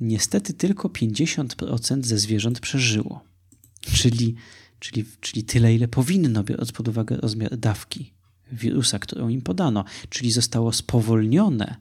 niestety 0.00 0.52
tylko 0.52 0.88
50% 0.88 2.04
ze 2.04 2.18
zwierząt 2.18 2.60
przeżyło. 2.60 3.24
Czyli 3.80 4.34
czyli, 4.80 5.04
czyli 5.20 5.44
tyle, 5.44 5.74
ile 5.74 5.88
powinno, 5.88 6.44
biorąc 6.44 6.72
pod 6.72 6.88
uwagę 6.88 7.16
rozmiar 7.16 7.56
dawki 7.56 8.12
wirusa, 8.52 8.98
którą 8.98 9.28
im 9.28 9.42
podano, 9.42 9.84
czyli 10.08 10.30
zostało 10.32 10.72
spowolnione 10.72 11.76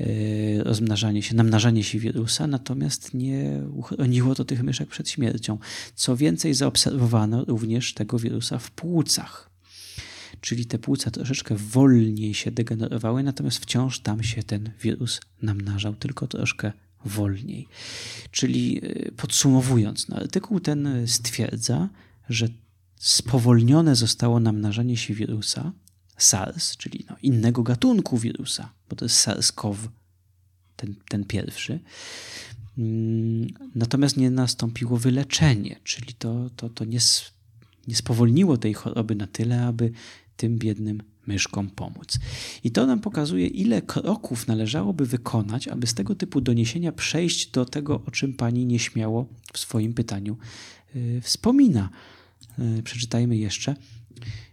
e, 0.00 0.64
rozmnażanie 0.64 1.22
się, 1.22 1.34
namnażanie 1.34 1.84
się 1.84 1.98
wirusa, 1.98 2.46
natomiast 2.46 3.14
nie 3.14 3.62
uchroniło 3.74 4.34
to 4.34 4.44
tych 4.44 4.62
myszek 4.62 4.88
przed 4.88 5.10
śmiercią. 5.10 5.58
Co 5.94 6.16
więcej, 6.16 6.54
zaobserwowano 6.54 7.44
również 7.44 7.94
tego 7.94 8.18
wirusa 8.18 8.58
w 8.58 8.70
płucach. 8.70 9.50
Czyli 10.40 10.66
te 10.66 10.78
płuca 10.78 11.10
troszeczkę 11.10 11.54
wolniej 11.56 12.34
się 12.34 12.50
degenerowały, 12.50 13.22
natomiast 13.22 13.58
wciąż 13.58 14.00
tam 14.00 14.22
się 14.22 14.42
ten 14.42 14.70
wirus 14.82 15.20
namnażał, 15.42 15.94
tylko 15.94 16.26
troszkę 16.26 16.72
wolniej. 17.04 17.68
Czyli 18.30 18.80
e, 18.82 19.12
podsumowując, 19.12 20.08
no, 20.08 20.16
artykuł 20.16 20.60
ten 20.60 21.06
stwierdza, 21.06 21.88
że 22.28 22.48
spowolnione 22.96 23.96
zostało 23.96 24.40
namnażanie 24.40 24.96
się 24.96 25.14
wirusa 25.14 25.72
SARS, 26.18 26.76
czyli 26.76 27.04
no 27.10 27.16
innego 27.22 27.62
gatunku 27.62 28.18
wirusa, 28.18 28.72
bo 28.88 28.96
to 28.96 29.04
jest 29.04 29.26
SARS-CoV, 29.26 29.76
ten, 30.76 30.94
ten 31.08 31.24
pierwszy. 31.24 31.80
Mm, 32.78 33.46
natomiast 33.74 34.16
nie 34.16 34.30
nastąpiło 34.30 34.96
wyleczenie, 34.96 35.80
czyli 35.84 36.14
to, 36.14 36.50
to, 36.56 36.68
to 36.68 36.84
nie, 36.84 36.98
nie 37.88 37.94
spowolniło 37.96 38.56
tej 38.56 38.74
choroby 38.74 39.14
na 39.14 39.26
tyle, 39.26 39.66
aby 39.66 39.92
tym 40.36 40.58
biednym 40.58 41.02
myszkom 41.26 41.70
pomóc. 41.70 42.18
I 42.64 42.70
to 42.70 42.86
nam 42.86 43.00
pokazuje, 43.00 43.46
ile 43.46 43.82
kroków 43.82 44.46
należałoby 44.46 45.06
wykonać, 45.06 45.68
aby 45.68 45.86
z 45.86 45.94
tego 45.94 46.14
typu 46.14 46.40
doniesienia 46.40 46.92
przejść 46.92 47.50
do 47.50 47.64
tego, 47.64 48.02
o 48.06 48.10
czym 48.10 48.34
pani 48.34 48.66
nieśmiało 48.66 49.26
w 49.52 49.58
swoim 49.58 49.94
pytaniu 49.94 50.36
yy, 50.94 51.20
wspomina. 51.20 51.90
E, 52.58 52.82
przeczytajmy 52.82 53.36
jeszcze. 53.36 53.76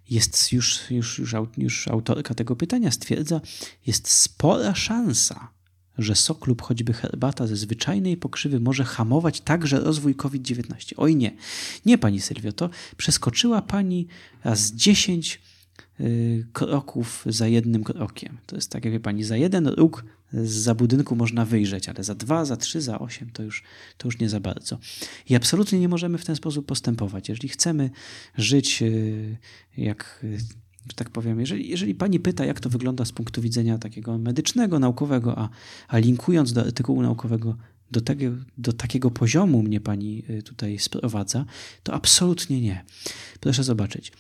Jest 0.10 0.52
już, 0.52 0.92
już, 0.92 1.20
już, 1.20 1.36
już 1.58 1.88
autorka 1.88 2.34
tego 2.34 2.56
pytania 2.56 2.92
stwierdza, 2.92 3.42
jest 3.86 4.08
spora 4.08 4.76
szansa, 4.76 5.52
że 5.98 6.16
sok 6.16 6.48
lub 6.48 6.62
choćby 6.62 6.94
herbata 6.94 7.48
ze 7.48 7.56
zwyczajnej 7.56 8.18
pokrzywy 8.18 8.60
może 8.60 8.84
hamować 8.84 9.42
także 9.42 9.80
rozwój 9.80 10.16
COVID-19. 10.16 10.94
Oj 10.98 11.16
nie, 11.16 11.36
nie 11.86 11.98
pani 11.98 12.22
Sylwio, 12.22 12.54
to 12.54 12.70
przeskoczyła 12.98 13.62
pani 13.62 14.08
raz 14.44 14.72
10 14.72 15.42
y, 16.00 16.48
kroków 16.54 17.24
za 17.26 17.48
jednym 17.48 17.84
krokiem. 17.84 18.38
To 18.46 18.56
jest 18.56 18.72
tak, 18.72 18.86
jak 18.86 18.94
wie 18.94 19.00
pani, 19.00 19.24
za 19.24 19.38
jeden 19.38 19.68
róg 19.68 20.06
za 20.44 20.76
budynku 20.76 21.16
można 21.16 21.46
wyjrzeć, 21.46 21.90
ale 21.90 22.04
za 22.04 22.16
dwa, 22.16 22.46
za 22.46 22.58
trzy, 22.58 22.82
za 22.82 23.00
osiem 23.00 23.30
to 23.34 23.44
już, 23.44 23.64
to 23.98 24.08
już 24.08 24.20
nie 24.20 24.30
za 24.30 24.40
bardzo. 24.40 24.78
I 25.30 25.36
absolutnie 25.36 25.80
nie 25.80 25.90
możemy 25.90 26.18
w 26.18 26.26
ten 26.26 26.36
sposób 26.36 26.66
postępować. 26.66 27.30
Jeżeli 27.30 27.50
chcemy 27.50 27.90
żyć 28.38 28.82
y, 28.82 29.38
jak 29.78 30.20
y, 30.24 30.38
tak 30.96 31.10
powiem, 31.10 31.40
jeżeli, 31.40 31.70
jeżeli 31.70 31.96
pani 31.96 32.20
pyta, 32.20 32.46
jak 32.46 32.60
to 32.60 32.70
wygląda 32.70 33.06
z 33.06 33.12
punktu 33.12 33.42
widzenia 33.42 33.78
takiego 33.78 34.18
medycznego, 34.18 34.80
naukowego, 34.80 35.40
a, 35.40 35.50
a 35.88 35.98
linkując 35.98 36.54
do 36.54 36.62
artykułu 36.62 37.02
naukowego, 37.02 37.58
do, 37.92 38.02
tego, 38.02 38.26
do 38.58 38.74
takiego 38.74 39.12
poziomu 39.12 39.64
mnie 39.64 39.82
pani 39.82 40.24
y, 40.30 40.44
tutaj 40.44 40.80
sprowadza, 40.80 41.46
to 41.84 41.94
absolutnie 41.94 42.62
nie. 42.62 42.86
Proszę 43.40 43.64
zobaczyć. 43.64 44.12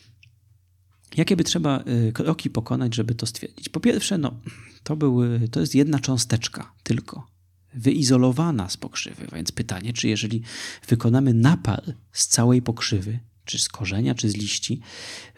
Jakie 1.17 1.35
by 1.35 1.43
trzeba 1.43 1.83
y, 2.07 2.11
kroki 2.13 2.49
pokonać, 2.49 2.95
żeby 2.95 3.15
to 3.15 3.25
stwierdzić? 3.25 3.69
Po 3.69 3.79
pierwsze, 3.79 4.17
no, 4.17 4.39
to, 4.83 4.95
był, 4.95 5.21
to 5.51 5.59
jest 5.59 5.75
jedna 5.75 5.99
cząsteczka 5.99 6.73
tylko, 6.83 7.27
wyizolowana 7.73 8.69
z 8.69 8.77
pokrzywy. 8.77 9.27
Więc 9.35 9.51
pytanie, 9.51 9.93
czy 9.93 10.07
jeżeli 10.07 10.41
wykonamy 10.87 11.33
napar 11.33 11.83
z 12.11 12.27
całej 12.27 12.61
pokrzywy, 12.61 13.19
czy 13.45 13.59
z 13.59 13.69
korzenia, 13.69 14.15
czy 14.15 14.29
z 14.29 14.35
liści, 14.35 14.81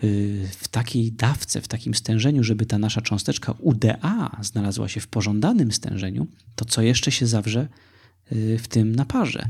y, 0.03 0.49
w 0.59 0.67
takiej 0.67 1.11
dawce, 1.11 1.61
w 1.61 1.67
takim 1.67 1.93
stężeniu, 1.93 2.43
żeby 2.43 2.65
ta 2.65 2.77
nasza 2.77 3.01
cząsteczka 3.01 3.51
UDA 3.59 4.37
znalazła 4.41 4.87
się 4.87 4.99
w 4.99 5.07
pożądanym 5.07 5.71
stężeniu, 5.71 6.27
to 6.55 6.65
co 6.65 6.81
jeszcze 6.81 7.11
się 7.11 7.27
zawrze 7.27 7.67
w 8.31 8.67
tym 8.67 8.95
naparze. 8.95 9.49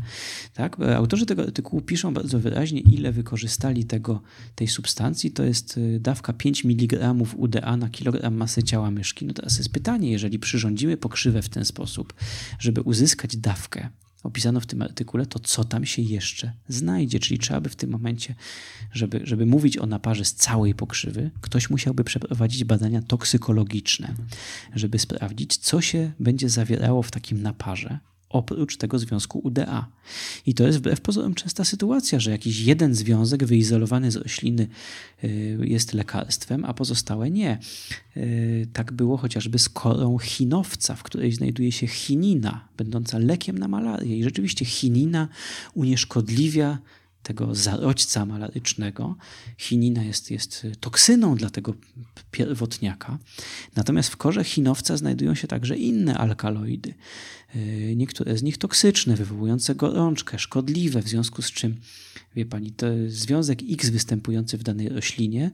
Tak? 0.54 0.80
Autorzy 0.80 1.26
tego 1.26 1.44
artykułu 1.44 1.82
piszą 1.82 2.14
bardzo 2.14 2.40
wyraźnie, 2.40 2.80
ile 2.80 3.12
wykorzystali 3.12 3.86
tego, 3.86 4.22
tej 4.56 4.68
substancji. 4.68 5.32
To 5.32 5.44
jest 5.44 5.78
y, 5.78 6.00
dawka 6.00 6.34
5 6.34 6.66
mg 6.66 7.14
UDA 7.38 7.78
na 7.78 7.90
kilogram 7.90 8.36
masy 8.36 8.64
ciała 8.64 8.92
myszki. 8.92 9.26
No 9.26 9.34
teraz 9.34 9.58
jest 9.58 9.70
pytanie, 9.70 10.12
jeżeli 10.12 10.40
przyrządzimy 10.40 10.98
pokrzywę 10.98 11.42
w 11.42 11.50
ten 11.50 11.66
sposób, 11.66 12.14
żeby 12.60 12.82
uzyskać 12.82 13.38
dawkę 13.38 13.90
opisano 14.24 14.60
w 14.60 14.66
tym 14.66 14.82
artykule, 14.82 15.26
to 15.26 15.40
co 15.40 15.64
tam 15.64 15.86
się 15.86 16.02
jeszcze 16.02 16.52
znajdzie. 16.70 17.20
Czyli 17.20 17.40
trzeba 17.40 17.62
by 17.62 17.70
w 17.70 17.76
tym 17.76 17.90
momencie, 17.90 18.36
żeby, 18.94 19.22
żeby 19.24 19.46
mówić 19.46 19.78
o 19.78 19.86
naparze 19.86 20.26
z 20.26 20.34
całej 20.34 20.76
pokrzywy, 20.76 21.32
ktoś 21.42 21.70
musiałby 21.70 22.04
przeprowadzić 22.04 22.64
badania 22.64 23.02
toksykologiczne, 23.02 24.16
żeby 24.76 25.00
sprawdzić, 25.00 25.58
co 25.58 25.82
się 25.82 26.12
będzie 26.20 26.50
zawierało 26.50 27.04
w 27.04 27.12
takim 27.12 27.42
naparze, 27.42 28.00
oprócz 28.30 28.78
tego 28.78 29.00
związku 29.00 29.40
UDA. 29.40 29.88
I 30.46 30.54
to 30.54 30.68
jest 30.68 30.78
wbrew 30.78 31.02
pozorom 31.02 31.34
częsta 31.34 31.66
sytuacja, 31.66 32.20
że 32.20 32.32
jakiś 32.32 32.60
jeden 32.60 32.96
związek 32.96 33.46
wyizolowany 33.46 34.12
z 34.12 34.16
rośliny 34.16 34.68
y, 35.24 35.58
jest 35.62 35.94
lekarstwem, 35.94 36.66
a 36.66 36.74
pozostałe 36.74 37.32
nie. 37.32 37.60
Y, 38.18 38.68
tak 38.74 38.92
było 38.92 39.18
chociażby 39.18 39.60
z 39.60 39.70
korą 39.70 40.18
chinowca, 40.18 40.96
w 40.96 41.04
której 41.04 41.32
znajduje 41.32 41.72
się 41.72 41.88
chinina, 41.88 42.68
będąca 42.78 43.18
lekiem 43.18 43.58
na 43.58 43.68
malarię. 43.68 44.18
I 44.18 44.24
rzeczywiście 44.24 44.66
chinina 44.66 45.28
unieszkodliwia 45.74 46.78
tego 47.24 47.56
zarodźca 47.56 48.26
malarycznego. 48.26 49.16
Chinina 49.58 50.04
jest, 50.04 50.32
jest 50.32 50.68
toksyną 50.80 51.36
dla 51.36 51.50
tego 51.50 51.74
pierwotniaka. 52.32 53.18
Natomiast 53.76 54.10
w 54.10 54.18
korze 54.18 54.44
chinowca 54.44 54.98
znajdują 54.98 55.36
się 55.36 55.48
także 55.48 55.78
inne 55.78 56.18
alkaloidy. 56.18 56.94
E, 57.56 57.96
niektóre 57.96 58.38
z 58.38 58.44
nich 58.44 58.58
toksyczne, 58.58 59.16
wywołujące 59.16 59.76
gorączkę, 59.76 60.40
szkodliwe, 60.40 61.02
w 61.02 61.08
związku 61.08 61.42
z 61.42 61.52
czym, 61.52 61.76
wie 62.36 62.46
pani, 62.46 62.74
związek 63.08 63.60
X 63.72 63.90
występujący 63.90 64.58
w 64.58 64.64
danej 64.64 64.90
roślinie 64.90 65.52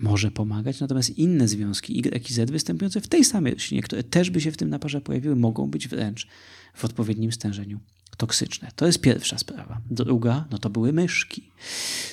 może 0.00 0.30
pomagać, 0.30 0.80
natomiast 0.80 1.18
inne 1.18 1.48
związki 1.48 1.98
Y 1.98 2.30
i 2.30 2.32
Z 2.32 2.50
występujące 2.50 3.00
w 3.00 3.08
tej 3.08 3.24
samej 3.24 3.54
roślinie, 3.54 3.82
które 3.82 4.02
też 4.02 4.30
by 4.30 4.40
się 4.40 4.52
w 4.52 4.56
tym 4.56 4.70
naparze 4.70 5.00
pojawiły, 5.00 5.36
mogą 5.36 5.66
być 5.66 5.88
wręcz 5.88 6.26
w 6.74 6.84
odpowiednim 6.84 7.32
stężeniu 7.32 7.80
toksyczne. 8.20 8.70
To 8.76 8.86
jest 8.86 9.00
pierwsza 9.00 9.38
sprawa. 9.38 9.80
Druga, 9.90 10.44
no 10.50 10.58
to 10.58 10.70
były 10.70 10.92
myszki. 10.92 11.50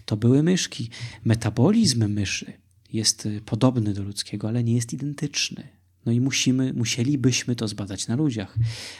To 0.06 0.18
były 0.18 0.44
myszki. 0.44 0.90
Metabolizm 1.26 2.08
myszy 2.08 2.54
jest 2.94 3.26
y, 3.26 3.42
podobny 3.46 3.94
do 3.94 4.04
ludzkiego, 4.04 4.48
ale 4.48 4.64
nie 4.64 4.76
jest 4.76 4.94
identyczny. 4.94 5.68
No 6.06 6.12
i 6.12 6.22
musimy, 6.22 6.74
musielibyśmy 6.74 7.56
to 7.56 7.68
zbadać 7.68 8.08
na 8.08 8.16
ludziach. 8.16 8.56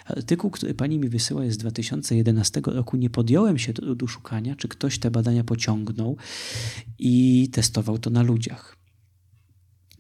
Artykuł, 0.06 0.52
który 0.52 0.74
pani 0.74 1.00
mi 1.00 1.10
wysyła 1.10 1.46
jest 1.46 1.56
z 1.56 1.60
2011 1.60 2.62
roku. 2.66 2.98
Nie 2.98 3.10
podjąłem 3.10 3.58
się 3.58 3.74
trudu 3.74 4.08
szukania, 4.08 4.56
czy 4.56 4.68
ktoś 4.68 5.00
te 5.00 5.12
badania 5.12 5.44
pociągnął 5.44 6.18
i 7.00 7.50
testował 7.52 7.98
to 7.98 8.10
na 8.10 8.22
ludziach. 8.22 8.77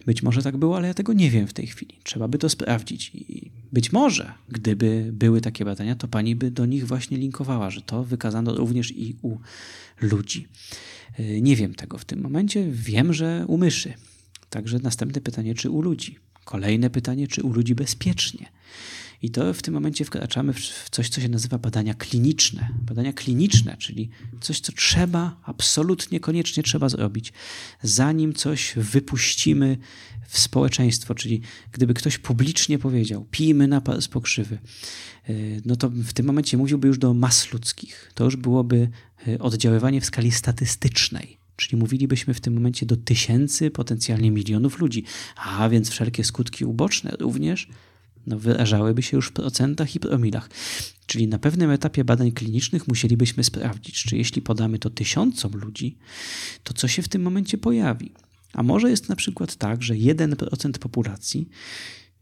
Być 0.08 0.24
może 0.24 0.42
tak 0.42 0.58
było, 0.58 0.78
ale 0.78 0.88
ja 0.88 0.94
tego 0.94 1.14
nie 1.14 1.32
wiem 1.32 1.48
w 1.48 1.54
tej 1.54 1.68
chwili. 1.68 2.00
Trzeba 2.04 2.28
by 2.28 2.38
to 2.38 2.50
sprawdzić. 2.50 3.12
I 3.16 3.52
być 3.72 3.92
może, 3.92 4.34
gdyby 4.50 5.10
były 5.14 5.42
takie 5.42 5.66
badania, 5.66 5.96
to 5.96 6.08
pani 6.08 6.36
by 6.36 6.52
do 6.52 6.66
nich 6.66 6.88
właśnie 6.88 7.18
linkowała, 7.18 7.70
że 7.70 7.82
to 7.82 8.04
wykazano 8.04 8.56
również 8.56 8.92
i 8.92 9.16
u 9.22 9.38
ludzi. 10.02 10.48
Y, 11.20 11.42
nie 11.42 11.56
wiem 11.56 11.76
tego 11.76 11.98
w 11.98 12.06
tym 12.06 12.22
momencie. 12.22 12.68
Wiem, 12.72 13.14
że 13.14 13.46
u 13.48 13.58
myszy. 13.58 13.94
Także 14.50 14.80
następne 14.80 15.22
pytanie, 15.22 15.56
czy 15.56 15.70
u 15.70 15.82
ludzi. 15.82 16.16
Kolejne 16.46 16.90
pytanie, 16.90 17.28
czy 17.28 17.44
u 17.44 17.54
ludzi 17.54 17.76
bezpiecznie. 17.76 18.46
I 19.22 19.30
to 19.30 19.54
w 19.54 19.62
tym 19.62 19.74
momencie 19.74 20.06
wkraczamy 20.06 20.54
w 20.54 20.90
coś, 20.92 21.10
co 21.10 21.22
się 21.22 21.30
nazywa 21.30 21.58
badania 21.58 21.94
kliniczne. 21.94 22.70
Badania 22.82 23.14
kliniczne, 23.14 23.78
czyli 23.78 24.10
coś, 24.42 24.60
co 24.60 24.72
trzeba, 24.72 25.42
absolutnie 25.44 26.20
koniecznie 26.20 26.64
trzeba 26.64 26.90
zrobić, 26.90 27.34
zanim 27.84 28.34
coś 28.34 28.74
wypuścimy 28.76 29.78
w 30.28 30.40
społeczeństwo. 30.40 31.16
Czyli 31.16 31.42
gdyby 31.72 31.94
ktoś 31.94 32.18
publicznie 32.18 32.80
powiedział, 32.80 33.26
pijmy 33.32 33.68
napar 33.68 34.02
z 34.02 34.08
pokrzywy, 34.08 34.60
y, 35.30 35.62
no 35.66 35.76
to 35.76 35.90
w 35.90 36.14
tym 36.14 36.26
momencie 36.26 36.58
mówiłby 36.58 36.88
już 36.88 36.98
do 36.98 37.14
mas 37.14 37.54
ludzkich. 37.54 38.12
To 38.14 38.26
już 38.26 38.36
byłoby 38.36 38.90
y, 39.28 39.40
oddziaływanie 39.40 40.02
w 40.02 40.06
skali 40.06 40.32
statystycznej. 40.32 41.38
Czyli 41.56 41.80
mówilibyśmy 41.80 42.34
w 42.34 42.42
tym 42.42 42.54
momencie 42.54 42.86
do 42.86 42.98
tysięcy, 42.98 43.72
potencjalnie 43.72 44.32
milionów 44.32 44.80
ludzi, 44.80 45.04
a 45.36 45.70
więc 45.70 45.90
wszelkie 45.90 46.24
skutki 46.24 46.66
uboczne 46.66 47.12
również 47.20 47.70
no, 48.28 48.40
wyrażałyby 48.40 49.02
się 49.02 49.18
już 49.18 49.28
w 49.28 49.32
procentach 49.32 49.96
i 49.96 50.00
promilach. 50.00 50.50
Czyli 51.06 51.28
na 51.28 51.40
pewnym 51.40 51.72
etapie 51.72 52.04
badań 52.04 52.32
klinicznych 52.32 52.88
musielibyśmy 52.88 53.44
sprawdzić, 53.44 54.04
czy 54.04 54.18
jeśli 54.18 54.42
podamy 54.42 54.80
to 54.80 54.90
tysiącom 54.90 55.52
ludzi, 55.52 55.98
to 56.64 56.74
co 56.74 56.88
się 56.88 57.02
w 57.02 57.08
tym 57.08 57.22
momencie 57.22 57.58
pojawi. 57.58 58.12
A 58.54 58.64
może 58.64 58.90
jest 58.90 59.10
na 59.10 59.16
przykład 59.16 59.56
tak, 59.56 59.84
że 59.84 59.94
1% 59.94 60.78
populacji 60.78 61.50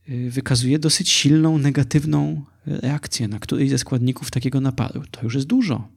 y, 0.09 0.31
wykazuje 0.31 0.79
dosyć 0.79 1.09
silną 1.09 1.57
negatywną 1.57 2.45
reakcję 2.65 3.27
na 3.27 3.39
któryś 3.39 3.69
ze 3.69 3.77
składników 3.77 4.31
takiego 4.31 4.61
naparu. 4.61 5.03
To 5.11 5.23
już 5.23 5.35
jest 5.35 5.47
dużo. 5.47 5.87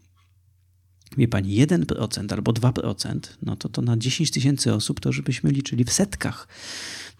Wie 1.18 1.28
pani, 1.28 1.66
1% 1.66 2.32
albo 2.32 2.52
2%, 2.52 3.18
no 3.42 3.56
to 3.56 3.68
to 3.68 3.82
na 3.82 3.96
10 3.96 4.30
tysięcy 4.30 4.74
osób 4.74 5.00
to, 5.00 5.12
żebyśmy 5.12 5.50
liczyli 5.50 5.84
w 5.84 5.92
setkach 5.92 6.48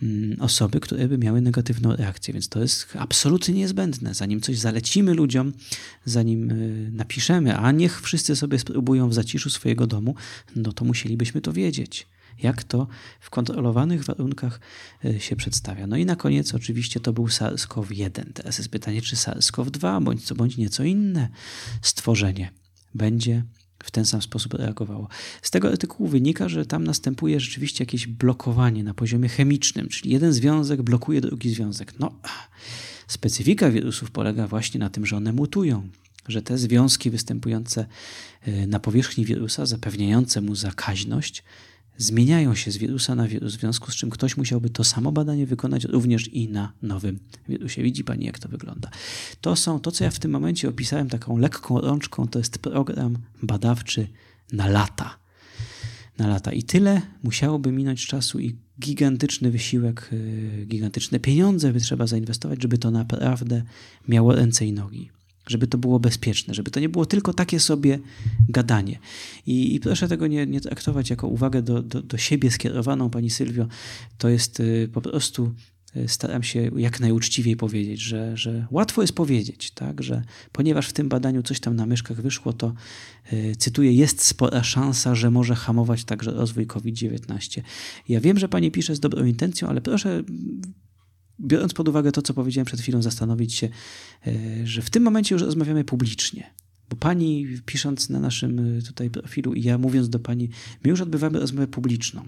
Mm, 0.03 0.37
osoby, 0.41 0.81
które 0.81 1.09
by 1.09 1.19
miały 1.19 1.41
negatywną 1.41 1.97
reakcję, 1.97 2.35
więc 2.35 2.49
to 2.49 2.61
jest 2.61 2.97
absolutnie 2.99 3.55
niezbędne. 3.55 4.15
Zanim 4.15 4.41
coś 4.41 4.59
zalecimy 4.59 5.15
ludziom, 5.15 5.53
zanim 6.05 6.51
y, 6.51 6.91
napiszemy, 6.93 7.57
a 7.57 7.73
niech 7.73 8.03
wszyscy 8.03 8.37
sobie 8.37 8.59
spróbują 8.59 9.09
w 9.09 9.15
zaciszu 9.15 9.51
swojego 9.51 9.87
domu, 9.87 10.15
no 10.57 10.73
to 10.73 10.85
musielibyśmy 10.85 11.41
to 11.41 11.53
wiedzieć 11.53 12.07
jak 12.43 12.65
to 12.65 12.87
w 13.21 13.31
kontrolowanych 13.31 14.05
warunkach 14.05 14.61
y, 15.05 15.21
się 15.21 15.37
przedstawia. 15.37 15.87
No 15.87 15.97
i 15.97 16.07
na 16.07 16.17
koniec 16.17 16.55
oczywiście 16.55 17.01
to 17.01 17.13
był 17.13 17.27
SARS-CoV-1. 17.27 18.25
Teraz 18.35 18.59
jest 18.59 18.71
pytanie, 18.71 19.03
czy 19.03 19.17
SARS-CoV-2 19.17 20.05
bądź 20.05 20.25
co 20.25 20.35
bądź 20.35 20.57
nieco 20.57 20.85
inne 20.85 21.29
stworzenie 21.83 22.51
będzie 22.95 23.45
w 23.83 23.91
ten 23.91 24.05
sam 24.05 24.22
sposób 24.22 24.55
reagowało. 24.55 25.09
Z 25.43 25.51
tego 25.51 25.68
artykułu 25.68 26.09
wynika, 26.09 26.49
że 26.49 26.66
tam 26.66 26.85
następuje 26.85 27.41
rzeczywiście 27.41 27.85
jakieś 27.85 28.07
blokowanie 28.07 28.85
na 28.85 28.95
poziomie 28.95 29.29
chemicznym, 29.29 29.89
czyli 29.89 30.11
jeden 30.11 30.33
związek 30.33 30.83
blokuje 30.83 31.20
drugi 31.20 31.51
związek. 31.51 31.99
No, 31.99 32.14
specyfika 33.09 33.70
wirusów 33.70 34.11
polega 34.11 34.47
właśnie 34.47 34.81
na 34.81 34.91
tym, 34.91 35.07
że 35.07 35.16
one 35.16 35.33
mutują, 35.33 35.89
że 36.29 36.43
te 36.43 36.59
związki 36.59 37.11
występujące 37.11 37.87
y, 38.49 38.66
na 38.66 38.81
powierzchni 38.81 39.24
wirusa, 39.24 39.66
zapewniające 39.66 40.41
mu 40.41 40.55
zakaźność, 40.55 41.45
zmieniają 41.99 42.55
się 42.55 42.71
z 42.71 42.77
wirusa 42.77 43.15
na 43.15 43.29
wirus, 43.29 43.57
w 43.57 43.61
związku 43.61 43.91
z 43.91 43.95
czym 43.95 44.11
ktoś 44.11 44.37
musiałby 44.37 44.71
to 44.71 44.85
samo 44.85 45.13
badanie 45.13 45.47
wykonać 45.47 45.85
również 45.85 46.29
i 46.29 46.49
na 46.49 46.73
nowym 46.83 47.19
wirusie. 47.49 47.83
Widzi 47.83 48.05
Pani, 48.05 48.25
jak 48.25 48.39
to 48.39 48.49
wygląda. 48.49 48.91
To 49.41 49.57
są, 49.57 49.81
to 49.81 49.93
co 49.93 50.05
ja 50.05 50.11
w 50.11 50.19
tym 50.19 50.31
momencie 50.31 50.69
opisałem 50.69 51.09
taką 51.09 51.39
lekką 51.39 51.81
rączką, 51.81 52.29
to 52.29 52.39
jest 52.39 52.59
program 52.59 53.19
badawczy 53.43 54.09
na 54.53 54.69
lata. 54.69 55.19
Na 56.19 56.27
lata. 56.27 56.53
I 56.53 56.63
tyle 56.63 57.03
musiałoby 57.23 57.73
minąć 57.73 58.07
czasu 58.07 58.41
i 58.41 58.57
gigantyczny 58.81 59.51
wysiłek, 59.51 60.11
y, 60.13 60.67
gigantyczne 60.69 61.21
pieniądze 61.21 61.73
by 61.73 61.81
trzeba 61.81 62.07
zainwestować, 62.07 62.63
żeby 62.63 62.79
to 62.79 62.91
naprawdę 62.91 63.63
miało 64.09 64.35
ręce 64.35 64.67
i 64.67 64.73
nogi 64.73 65.11
żeby 65.51 65.67
to 65.67 65.79
było 65.79 66.01
bezpieczne, 66.01 66.55
żeby 66.55 66.71
to 66.71 66.81
nie 66.81 66.89
było 66.89 67.07
tylko 67.07 67.33
takie 67.33 67.61
sobie 67.61 67.99
gadanie. 68.49 68.99
I, 69.47 69.75
i 69.75 69.81
proszę 69.81 70.09
tego 70.09 70.27
nie, 70.27 70.47
nie, 70.47 70.61
traktować 70.61 71.11
jako 71.11 71.29
uwagę 71.29 71.63
do, 71.63 71.83
do, 71.83 72.03
do 72.03 72.19
siebie 72.19 72.51
skierowaną, 72.51 73.11
Pani 73.11 73.31
Sylwio. 73.31 73.67
To 74.19 74.29
jest 74.29 74.61
y, 74.61 74.89
po 74.93 75.01
prostu 75.01 75.55
y, 75.97 76.09
staram 76.09 76.43
się 76.43 76.71
jak 76.77 77.01
najuczciwiej 77.01 77.57
powiedzieć, 77.57 78.01
że, 78.01 78.37
że 78.37 78.67
łatwo 78.71 79.03
jest 79.03 79.15
powiedzieć, 79.15 79.71
tak, 79.71 80.03
że 80.03 80.23
ponieważ 80.53 80.89
w 80.89 80.93
tym 80.93 81.09
badaniu 81.09 81.43
coś 81.43 81.61
tam 81.61 81.77
na 81.77 81.87
myszkach 81.87 82.21
wyszło, 82.21 82.53
to 82.53 82.75
y, 83.33 83.57
cytuję, 83.59 83.93
jest 83.93 84.23
spora 84.23 84.63
szansa, 84.63 85.15
że 85.15 85.31
może 85.31 85.55
hamować 85.55 86.05
także 86.05 86.31
rozwój 86.31 86.67
COVID-19. 86.67 87.63
Ja 88.09 88.21
wiem, 88.21 88.39
że 88.39 88.49
pani 88.49 88.71
pisze 88.71 88.97
z 88.97 89.01
dobrą 89.01 89.25
intencją, 89.25 89.69
ale 89.69 89.81
proszę 89.81 90.23
biorąc 91.41 91.74
pod 91.74 91.89
uwagę 91.89 92.12
to, 92.12 92.22
co 92.22 92.34
powiedziałem 92.34 92.66
przed 92.66 92.80
chwilą, 92.80 93.03
zastanowić 93.03 93.55
się, 93.55 93.68
e, 94.26 94.32
że 94.64 94.82
w 94.82 94.91
tym 94.91 95.03
momencie 95.03 95.34
już 95.34 95.43
rozmawiamy 95.43 95.84
publicznie. 95.84 96.51
Bo 96.91 96.97
pani, 96.97 97.47
pisząc 97.66 98.11
na 98.11 98.20
naszym 98.20 98.78
e, 98.78 98.82
tutaj 98.82 99.11
profilu 99.11 99.55
i 99.55 99.62
ja 99.62 99.78
mówiąc 99.78 100.09
do 100.09 100.18
pani, 100.18 100.49
my 100.84 100.91
już 100.91 101.01
odbywamy 101.01 101.41
rozmowę 101.41 101.66
publiczną. 101.66 102.22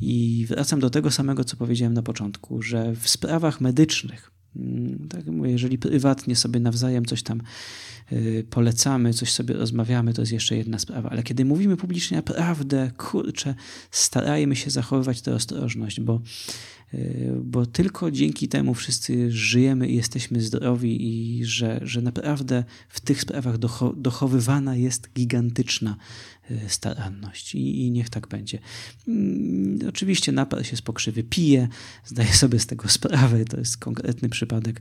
I 0.00 0.46
wracam 0.48 0.80
do 0.80 0.90
tego 0.90 1.10
samego, 1.10 1.44
co 1.44 1.56
powiedziałem 1.56 1.94
na 1.94 2.02
początku, 2.02 2.62
że 2.62 2.94
w 2.94 3.08
sprawach 3.08 3.60
medycznych, 3.60 4.30
mm, 4.56 5.08
tak 5.08 5.26
mówię, 5.26 5.50
jeżeli 5.50 5.78
prywatnie 5.78 6.36
sobie 6.36 6.60
nawzajem 6.60 7.04
coś 7.04 7.22
tam 7.22 7.42
y, 8.12 8.46
polecamy, 8.50 9.14
coś 9.14 9.32
sobie 9.32 9.54
rozmawiamy, 9.54 10.14
to 10.14 10.22
jest 10.22 10.32
jeszcze 10.32 10.56
jedna 10.56 10.78
sprawa. 10.78 11.10
Ale 11.10 11.22
kiedy 11.22 11.44
mówimy 11.44 11.76
publicznie 11.76 12.16
naprawdę, 12.16 12.90
kurczę, 12.96 13.54
starajmy 13.90 14.56
się 14.56 14.70
zachowywać 14.70 15.22
tę 15.22 15.34
ostrożność, 15.34 16.00
bo 16.00 16.20
bo 17.42 17.66
tylko 17.66 18.10
dzięki 18.10 18.48
temu 18.48 18.74
wszyscy 18.74 19.32
żyjemy 19.32 19.88
i 19.88 19.96
jesteśmy 19.96 20.40
zdrowi 20.40 21.08
i 21.08 21.44
że, 21.44 21.80
że 21.82 22.02
naprawdę 22.02 22.64
w 22.88 23.00
tych 23.00 23.20
sprawach 23.20 23.56
dochowywana 23.96 24.76
jest 24.76 25.10
gigantyczna 25.14 25.96
y, 26.50 26.60
staranność. 26.68 27.54
I, 27.54 27.86
i 27.86 27.90
niech 27.90 28.10
tak 28.10 28.28
będzie. 28.28 28.58
Mm, 29.08 29.88
oczywiście 29.88 30.32
napar 30.32 30.66
się 30.66 30.76
z 30.76 30.82
pokrzywy 30.82 31.22
pije, 31.22 31.68
zdaję 32.04 32.32
sobie 32.32 32.58
z 32.58 32.66
tego 32.66 32.88
sprawę, 32.88 33.44
to 33.44 33.56
jest 33.56 33.76
konkretny 33.76 34.28
przypadek, 34.28 34.80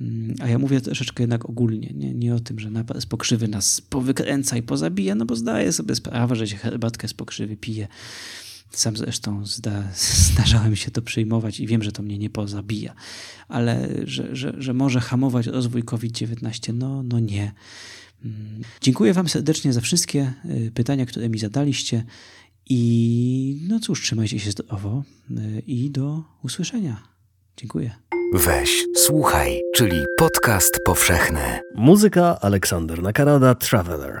mm, 0.00 0.34
a 0.40 0.48
ja 0.48 0.58
mówię 0.58 0.80
troszeczkę 0.80 1.22
jednak 1.22 1.50
ogólnie, 1.50 1.92
nie, 1.94 2.14
nie 2.14 2.34
o 2.34 2.40
tym, 2.40 2.58
że 2.58 2.70
napar 2.70 3.00
z 3.00 3.06
pokrzywy 3.06 3.48
nas 3.48 3.80
powykręca 3.80 4.56
i 4.56 4.62
pozabija, 4.62 5.14
no 5.14 5.26
bo 5.26 5.36
zdaję 5.36 5.72
sobie 5.72 5.94
sprawę, 5.94 6.36
że 6.36 6.46
się 6.46 6.56
herbatkę 6.56 7.08
z 7.08 7.14
pokrzywy 7.14 7.56
pije 7.56 7.88
sam 8.70 8.96
zresztą 8.96 9.46
zda, 9.46 9.82
zdarzałem 10.32 10.76
się 10.76 10.90
to 10.90 11.02
przyjmować 11.02 11.60
i 11.60 11.66
wiem, 11.66 11.82
że 11.82 11.92
to 11.92 12.02
mnie 12.02 12.18
nie 12.18 12.30
pozabija, 12.30 12.94
ale 13.48 13.88
że, 14.04 14.36
że, 14.36 14.54
że 14.58 14.74
może 14.74 15.00
hamować 15.00 15.46
rozwój 15.46 15.82
COVID-19, 15.82 16.74
no, 16.74 17.02
no 17.02 17.20
nie. 17.20 17.52
Mm. 18.24 18.62
Dziękuję 18.80 19.12
Wam 19.12 19.28
serdecznie 19.28 19.72
za 19.72 19.80
wszystkie 19.80 20.32
y, 20.44 20.70
pytania, 20.74 21.06
które 21.06 21.28
mi 21.28 21.38
zadaliście. 21.38 22.04
I 22.70 23.66
no 23.68 23.80
cóż, 23.80 24.02
trzymajcie 24.02 24.38
się 24.38 24.50
zdrowo 24.50 25.02
y, 25.30 25.62
i 25.66 25.90
do 25.90 26.24
usłyszenia. 26.42 27.02
Dziękuję. 27.56 27.94
Weź, 28.34 28.84
słuchaj, 28.96 29.60
czyli 29.74 29.96
podcast 30.18 30.80
powszechny. 30.84 31.60
Muzyka 31.74 32.40
Aleksander 32.40 33.02
Nakarada 33.02 33.54
Traveler. 33.54 34.20